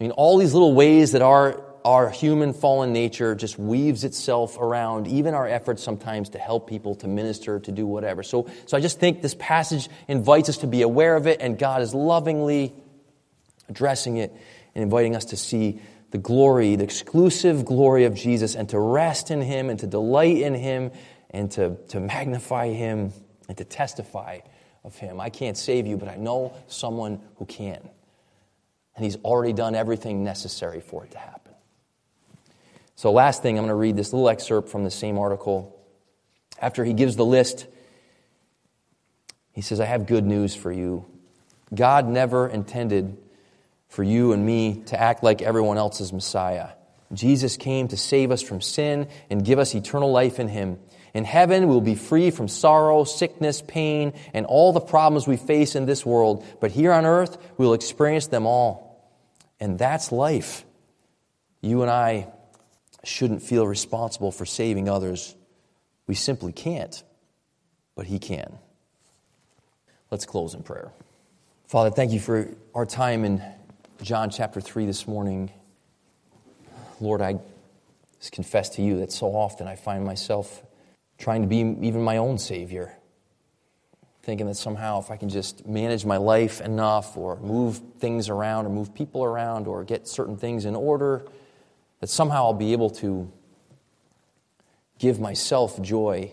I 0.00 0.04
mean, 0.04 0.10
all 0.12 0.38
these 0.38 0.54
little 0.54 0.74
ways 0.74 1.12
that 1.12 1.22
our 1.22 1.62
our 1.84 2.10
human 2.10 2.52
fallen 2.52 2.92
nature 2.92 3.34
just 3.34 3.58
weaves 3.58 4.04
itself 4.04 4.58
around 4.58 5.06
even 5.06 5.34
our 5.34 5.46
efforts 5.46 5.82
sometimes 5.82 6.30
to 6.30 6.38
help 6.38 6.68
people, 6.68 6.94
to 6.96 7.08
minister, 7.08 7.60
to 7.60 7.72
do 7.72 7.86
whatever. 7.86 8.22
So, 8.22 8.48
so 8.66 8.76
I 8.76 8.80
just 8.80 9.00
think 9.00 9.22
this 9.22 9.34
passage 9.34 9.88
invites 10.08 10.48
us 10.48 10.58
to 10.58 10.66
be 10.66 10.82
aware 10.82 11.16
of 11.16 11.26
it, 11.26 11.40
and 11.40 11.58
God 11.58 11.82
is 11.82 11.94
lovingly 11.94 12.74
addressing 13.68 14.16
it 14.16 14.32
and 14.74 14.82
inviting 14.82 15.16
us 15.16 15.26
to 15.26 15.36
see 15.36 15.80
the 16.10 16.18
glory, 16.18 16.76
the 16.76 16.84
exclusive 16.84 17.64
glory 17.64 18.04
of 18.04 18.14
Jesus, 18.14 18.54
and 18.54 18.68
to 18.70 18.78
rest 18.78 19.30
in 19.30 19.40
Him 19.40 19.70
and 19.70 19.78
to 19.80 19.86
delight 19.86 20.38
in 20.38 20.54
Him 20.54 20.90
and 21.30 21.50
to, 21.52 21.76
to 21.88 22.00
magnify 22.00 22.68
Him 22.68 23.12
and 23.48 23.56
to 23.58 23.64
testify 23.64 24.40
of 24.84 24.96
Him. 24.96 25.20
I 25.20 25.30
can't 25.30 25.56
save 25.56 25.86
you, 25.86 25.96
but 25.96 26.08
I 26.08 26.16
know 26.16 26.54
someone 26.66 27.20
who 27.36 27.46
can. 27.46 27.88
And 28.96 29.04
He's 29.04 29.16
already 29.16 29.52
done 29.52 29.74
everything 29.74 30.24
necessary 30.24 30.80
for 30.80 31.04
it 31.04 31.12
to 31.12 31.18
happen. 31.18 31.49
So, 33.00 33.10
last 33.12 33.40
thing, 33.40 33.56
I'm 33.56 33.64
going 33.64 33.70
to 33.70 33.76
read 33.76 33.96
this 33.96 34.12
little 34.12 34.28
excerpt 34.28 34.68
from 34.68 34.84
the 34.84 34.90
same 34.90 35.16
article. 35.16 35.74
After 36.60 36.84
he 36.84 36.92
gives 36.92 37.16
the 37.16 37.24
list, 37.24 37.66
he 39.52 39.62
says, 39.62 39.80
I 39.80 39.86
have 39.86 40.04
good 40.04 40.26
news 40.26 40.54
for 40.54 40.70
you. 40.70 41.06
God 41.74 42.06
never 42.06 42.46
intended 42.46 43.16
for 43.88 44.02
you 44.02 44.34
and 44.34 44.44
me 44.44 44.82
to 44.88 45.00
act 45.00 45.22
like 45.22 45.40
everyone 45.40 45.78
else's 45.78 46.12
Messiah. 46.12 46.72
Jesus 47.14 47.56
came 47.56 47.88
to 47.88 47.96
save 47.96 48.30
us 48.30 48.42
from 48.42 48.60
sin 48.60 49.08
and 49.30 49.46
give 49.46 49.58
us 49.58 49.74
eternal 49.74 50.12
life 50.12 50.38
in 50.38 50.48
Him. 50.48 50.78
In 51.14 51.24
heaven, 51.24 51.68
we'll 51.68 51.80
be 51.80 51.94
free 51.94 52.30
from 52.30 52.48
sorrow, 52.48 53.04
sickness, 53.04 53.62
pain, 53.66 54.12
and 54.34 54.44
all 54.44 54.74
the 54.74 54.80
problems 54.80 55.26
we 55.26 55.38
face 55.38 55.74
in 55.74 55.86
this 55.86 56.04
world. 56.04 56.44
But 56.60 56.70
here 56.70 56.92
on 56.92 57.06
earth, 57.06 57.38
we'll 57.56 57.72
experience 57.72 58.26
them 58.26 58.44
all. 58.44 59.10
And 59.58 59.78
that's 59.78 60.12
life. 60.12 60.66
You 61.62 61.80
and 61.80 61.90
I 61.90 62.28
shouldn't 63.04 63.42
feel 63.42 63.66
responsible 63.66 64.32
for 64.32 64.44
saving 64.44 64.88
others. 64.88 65.34
We 66.06 66.14
simply 66.14 66.52
can't. 66.52 67.02
But 67.94 68.06
He 68.06 68.18
can. 68.18 68.58
Let's 70.10 70.26
close 70.26 70.54
in 70.54 70.62
prayer. 70.62 70.90
Father, 71.66 71.90
thank 71.90 72.12
you 72.12 72.20
for 72.20 72.48
our 72.74 72.86
time 72.86 73.24
in 73.24 73.42
John 74.02 74.30
chapter 74.30 74.60
3 74.60 74.86
this 74.86 75.06
morning. 75.06 75.50
Lord, 77.00 77.22
I 77.22 77.38
just 78.18 78.32
confess 78.32 78.70
to 78.70 78.82
you 78.82 78.98
that 78.98 79.12
so 79.12 79.28
often 79.28 79.68
I 79.68 79.76
find 79.76 80.04
myself 80.04 80.62
trying 81.18 81.42
to 81.42 81.48
be 81.48 81.58
even 81.58 82.02
my 82.02 82.16
own 82.16 82.38
Savior, 82.38 82.92
thinking 84.22 84.46
that 84.46 84.56
somehow 84.56 85.00
if 85.00 85.10
I 85.10 85.16
can 85.16 85.28
just 85.28 85.66
manage 85.66 86.04
my 86.04 86.16
life 86.16 86.60
enough 86.60 87.16
or 87.16 87.36
move 87.36 87.80
things 87.98 88.28
around 88.28 88.66
or 88.66 88.70
move 88.70 88.94
people 88.94 89.22
around 89.22 89.66
or 89.66 89.84
get 89.84 90.08
certain 90.08 90.36
things 90.36 90.64
in 90.64 90.74
order, 90.74 91.24
that 92.00 92.08
somehow 92.08 92.46
I'll 92.46 92.54
be 92.54 92.72
able 92.72 92.90
to 92.90 93.30
give 94.98 95.20
myself 95.20 95.80
joy 95.80 96.32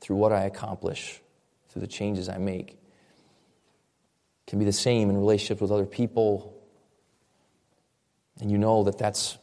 through 0.00 0.16
what 0.16 0.32
I 0.32 0.44
accomplish, 0.44 1.20
through 1.68 1.80
the 1.80 1.88
changes 1.88 2.28
I 2.28 2.38
make 2.38 2.78
can 4.46 4.58
be 4.58 4.64
the 4.64 4.72
same 4.72 5.10
in 5.10 5.16
relationships 5.18 5.60
with 5.60 5.70
other 5.70 5.84
people. 5.84 6.54
And 8.40 8.50
you 8.50 8.56
know 8.56 8.84
that 8.84 8.96
that's, 8.96 9.36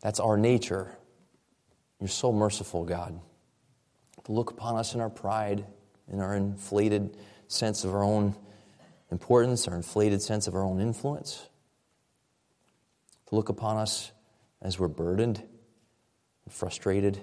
that's 0.00 0.18
our 0.18 0.38
nature. 0.38 0.96
You're 2.00 2.08
so 2.08 2.32
merciful, 2.32 2.84
God, 2.84 3.20
to 4.24 4.32
look 4.32 4.50
upon 4.50 4.76
us 4.76 4.94
in 4.94 5.02
our 5.02 5.10
pride, 5.10 5.66
in 6.10 6.20
our 6.20 6.34
inflated 6.34 7.18
sense 7.48 7.84
of 7.84 7.94
our 7.94 8.02
own 8.02 8.34
importance, 9.10 9.68
our 9.68 9.76
inflated 9.76 10.22
sense 10.22 10.46
of 10.46 10.54
our 10.54 10.64
own 10.64 10.80
influence, 10.80 11.48
to 13.28 13.34
look 13.34 13.48
upon 13.48 13.76
us 13.76 14.12
as 14.62 14.78
we're 14.78 14.88
burdened 14.88 15.42
and 16.44 16.54
frustrated, 16.54 17.16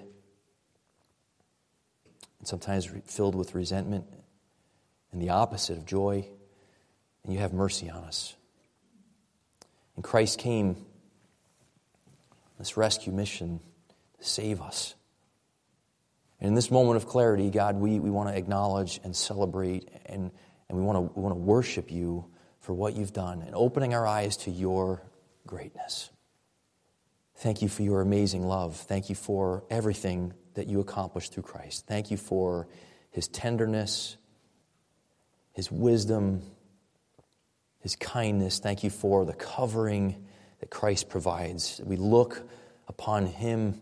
and 2.38 2.48
sometimes 2.48 2.88
filled 3.06 3.34
with 3.34 3.54
resentment, 3.54 4.04
and 5.12 5.20
the 5.20 5.30
opposite 5.30 5.76
of 5.76 5.86
joy 5.86 6.26
and 7.24 7.32
you 7.32 7.38
have 7.38 7.52
mercy 7.52 7.88
on 7.88 8.04
us. 8.04 8.34
And 9.96 10.04
Christ 10.04 10.38
came 10.38 10.76
this 12.58 12.76
rescue 12.76 13.12
mission 13.12 13.60
to 14.18 14.24
save 14.24 14.60
us. 14.60 14.94
And 16.40 16.48
in 16.48 16.54
this 16.54 16.70
moment 16.70 16.96
of 16.96 17.06
clarity, 17.06 17.50
God, 17.50 17.76
we, 17.76 18.00
we 18.00 18.10
want 18.10 18.28
to 18.28 18.36
acknowledge 18.36 19.00
and 19.04 19.14
celebrate 19.14 19.88
and, 20.06 20.30
and 20.68 20.78
we, 20.78 20.84
want 20.84 20.96
to, 20.96 21.18
we 21.18 21.22
want 21.22 21.34
to 21.34 21.40
worship 21.40 21.90
you 21.90 22.26
for 22.60 22.72
what 22.72 22.94
you've 22.94 23.12
done 23.12 23.42
and 23.42 23.54
opening 23.54 23.94
our 23.94 24.06
eyes 24.06 24.36
to 24.38 24.50
your 24.50 25.02
greatness. 25.46 26.10
Thank 27.36 27.60
you 27.60 27.68
for 27.68 27.82
your 27.82 28.00
amazing 28.00 28.46
love. 28.46 28.76
Thank 28.76 29.08
you 29.08 29.16
for 29.16 29.64
everything 29.68 30.32
that 30.54 30.68
you 30.68 30.80
accomplished 30.80 31.32
through 31.32 31.42
Christ. 31.42 31.86
Thank 31.86 32.10
you 32.10 32.16
for 32.16 32.68
his 33.10 33.26
tenderness, 33.26 34.16
his 35.52 35.70
wisdom, 35.70 36.42
his 37.80 37.96
kindness. 37.96 38.60
Thank 38.60 38.84
you 38.84 38.90
for 38.90 39.24
the 39.24 39.32
covering 39.32 40.24
that 40.60 40.70
Christ 40.70 41.08
provides. 41.08 41.80
We 41.84 41.96
look 41.96 42.48
upon 42.86 43.26
him 43.26 43.80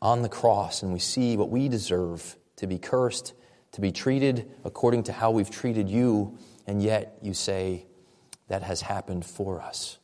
on 0.00 0.22
the 0.22 0.28
cross 0.28 0.82
and 0.82 0.92
we 0.92 0.98
see 0.98 1.36
what 1.36 1.50
we 1.50 1.68
deserve 1.68 2.36
to 2.56 2.66
be 2.66 2.78
cursed, 2.78 3.34
to 3.72 3.80
be 3.80 3.92
treated 3.92 4.50
according 4.64 5.02
to 5.04 5.12
how 5.12 5.30
we've 5.30 5.50
treated 5.50 5.90
you, 5.90 6.38
and 6.66 6.82
yet 6.82 7.18
you 7.20 7.34
say 7.34 7.86
that 8.48 8.62
has 8.62 8.80
happened 8.80 9.26
for 9.26 9.60
us 9.60 9.98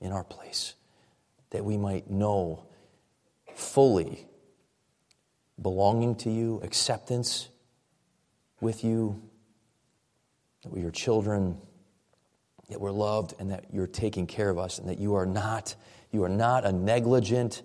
in 0.00 0.12
our 0.12 0.24
place, 0.24 0.74
that 1.50 1.64
we 1.64 1.76
might 1.76 2.10
know 2.10 2.64
fully 3.54 4.26
belonging 5.60 6.14
to 6.16 6.30
you, 6.30 6.60
acceptance 6.62 7.48
with 8.60 8.82
you, 8.84 9.20
that 10.62 10.72
we 10.72 10.84
are 10.84 10.90
children 10.90 11.58
that 12.70 12.80
we're 12.80 12.90
loved 12.90 13.34
and 13.38 13.50
that 13.50 13.64
you're 13.72 13.86
taking 13.86 14.26
care 14.26 14.48
of 14.48 14.58
us 14.58 14.78
and 14.78 14.88
that 14.88 14.98
you 14.98 15.14
are 15.14 15.26
not 15.26 15.74
you 16.12 16.24
are 16.24 16.28
not 16.28 16.64
a 16.64 16.72
negligent 16.72 17.62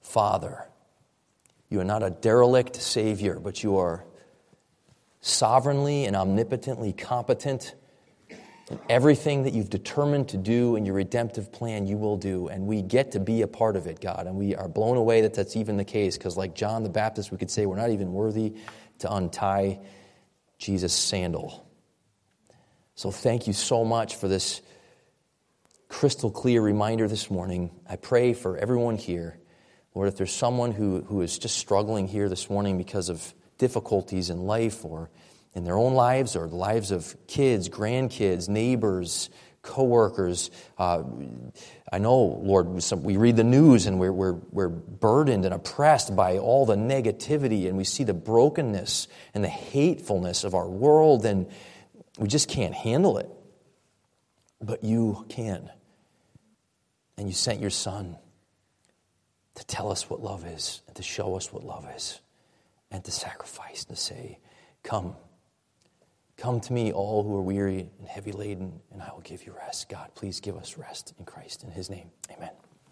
father. 0.00 0.68
You 1.68 1.80
are 1.80 1.84
not 1.84 2.02
a 2.02 2.10
derelict 2.10 2.76
savior 2.76 3.38
but 3.38 3.62
you 3.62 3.78
are 3.78 4.04
sovereignly 5.20 6.04
and 6.04 6.14
omnipotently 6.14 6.92
competent 6.92 7.74
everything 8.88 9.44
that 9.44 9.52
you've 9.52 9.70
determined 9.70 10.28
to 10.28 10.36
do 10.36 10.76
in 10.76 10.84
your 10.84 10.94
redemptive 10.94 11.52
plan 11.52 11.86
you 11.86 11.96
will 11.96 12.16
do 12.16 12.48
and 12.48 12.66
we 12.66 12.82
get 12.82 13.12
to 13.12 13.20
be 13.20 13.42
a 13.42 13.46
part 13.46 13.76
of 13.76 13.86
it 13.86 14.00
god 14.00 14.26
and 14.26 14.34
we 14.34 14.56
are 14.56 14.68
blown 14.68 14.96
away 14.96 15.20
that 15.20 15.34
that's 15.34 15.54
even 15.54 15.76
the 15.76 15.84
case 15.84 16.18
because 16.18 16.36
like 16.36 16.54
john 16.54 16.82
the 16.82 16.88
baptist 16.88 17.30
we 17.30 17.38
could 17.38 17.50
say 17.50 17.64
we're 17.64 17.76
not 17.76 17.90
even 17.90 18.12
worthy 18.12 18.52
to 18.98 19.12
untie 19.12 19.78
jesus 20.58 20.92
sandal 20.92 21.64
so 22.96 23.10
thank 23.10 23.46
you 23.46 23.52
so 23.52 23.84
much 23.84 24.16
for 24.16 24.26
this 24.26 24.62
crystal 25.88 26.30
clear 26.30 26.62
reminder 26.62 27.06
this 27.08 27.30
morning. 27.30 27.70
I 27.88 27.96
pray 27.96 28.32
for 28.32 28.56
everyone 28.56 28.96
here. 28.96 29.38
Lord, 29.94 30.08
if 30.08 30.16
there's 30.16 30.32
someone 30.32 30.72
who, 30.72 31.02
who 31.02 31.20
is 31.22 31.38
just 31.38 31.58
struggling 31.58 32.08
here 32.08 32.28
this 32.28 32.50
morning 32.50 32.78
because 32.78 33.08
of 33.08 33.34
difficulties 33.58 34.30
in 34.30 34.46
life 34.46 34.84
or 34.84 35.10
in 35.56 35.64
their 35.64 35.78
own 35.78 35.94
lives 35.94 36.36
or 36.36 36.46
the 36.46 36.54
lives 36.54 36.90
of 36.90 37.16
kids, 37.26 37.70
grandkids, 37.70 38.46
neighbors, 38.46 39.30
coworkers. 39.62 40.50
Uh, 40.76 41.02
I 41.90 41.98
know, 41.98 42.18
Lord, 42.42 42.68
we 43.02 43.16
read 43.16 43.36
the 43.36 43.44
news 43.44 43.86
and 43.86 43.98
we're, 43.98 44.12
we're, 44.12 44.34
we're 44.52 44.68
burdened 44.68 45.46
and 45.46 45.54
oppressed 45.54 46.14
by 46.14 46.36
all 46.36 46.66
the 46.66 46.76
negativity 46.76 47.68
and 47.68 47.76
we 47.78 47.84
see 47.84 48.04
the 48.04 48.12
brokenness 48.12 49.08
and 49.32 49.42
the 49.42 49.48
hatefulness 49.48 50.44
of 50.44 50.54
our 50.54 50.68
world 50.68 51.24
and 51.24 51.46
we 52.18 52.28
just 52.28 52.50
can't 52.50 52.74
handle 52.74 53.16
it. 53.16 53.28
But 54.60 54.84
you 54.84 55.24
can. 55.30 55.70
And 57.16 57.28
you 57.28 57.34
sent 57.34 57.62
your 57.62 57.70
son 57.70 58.18
to 59.54 59.64
tell 59.64 59.90
us 59.90 60.10
what 60.10 60.20
love 60.20 60.44
is 60.44 60.82
and 60.86 60.94
to 60.96 61.02
show 61.02 61.34
us 61.34 61.50
what 61.50 61.64
love 61.64 61.88
is 61.96 62.20
and 62.90 63.02
to 63.04 63.10
sacrifice 63.10 63.86
and 63.88 63.96
to 63.96 64.02
say, 64.02 64.38
Come. 64.82 65.16
Come 66.36 66.60
to 66.60 66.72
me, 66.72 66.92
all 66.92 67.22
who 67.22 67.34
are 67.34 67.42
weary 67.42 67.88
and 67.98 68.06
heavy 68.06 68.32
laden, 68.32 68.80
and 68.92 69.02
I 69.02 69.10
will 69.12 69.22
give 69.22 69.46
you 69.46 69.54
rest. 69.56 69.88
God, 69.88 70.10
please 70.14 70.38
give 70.38 70.56
us 70.56 70.76
rest 70.76 71.14
in 71.18 71.24
Christ. 71.24 71.64
In 71.64 71.70
his 71.70 71.88
name, 71.88 72.10
amen. 72.30 72.50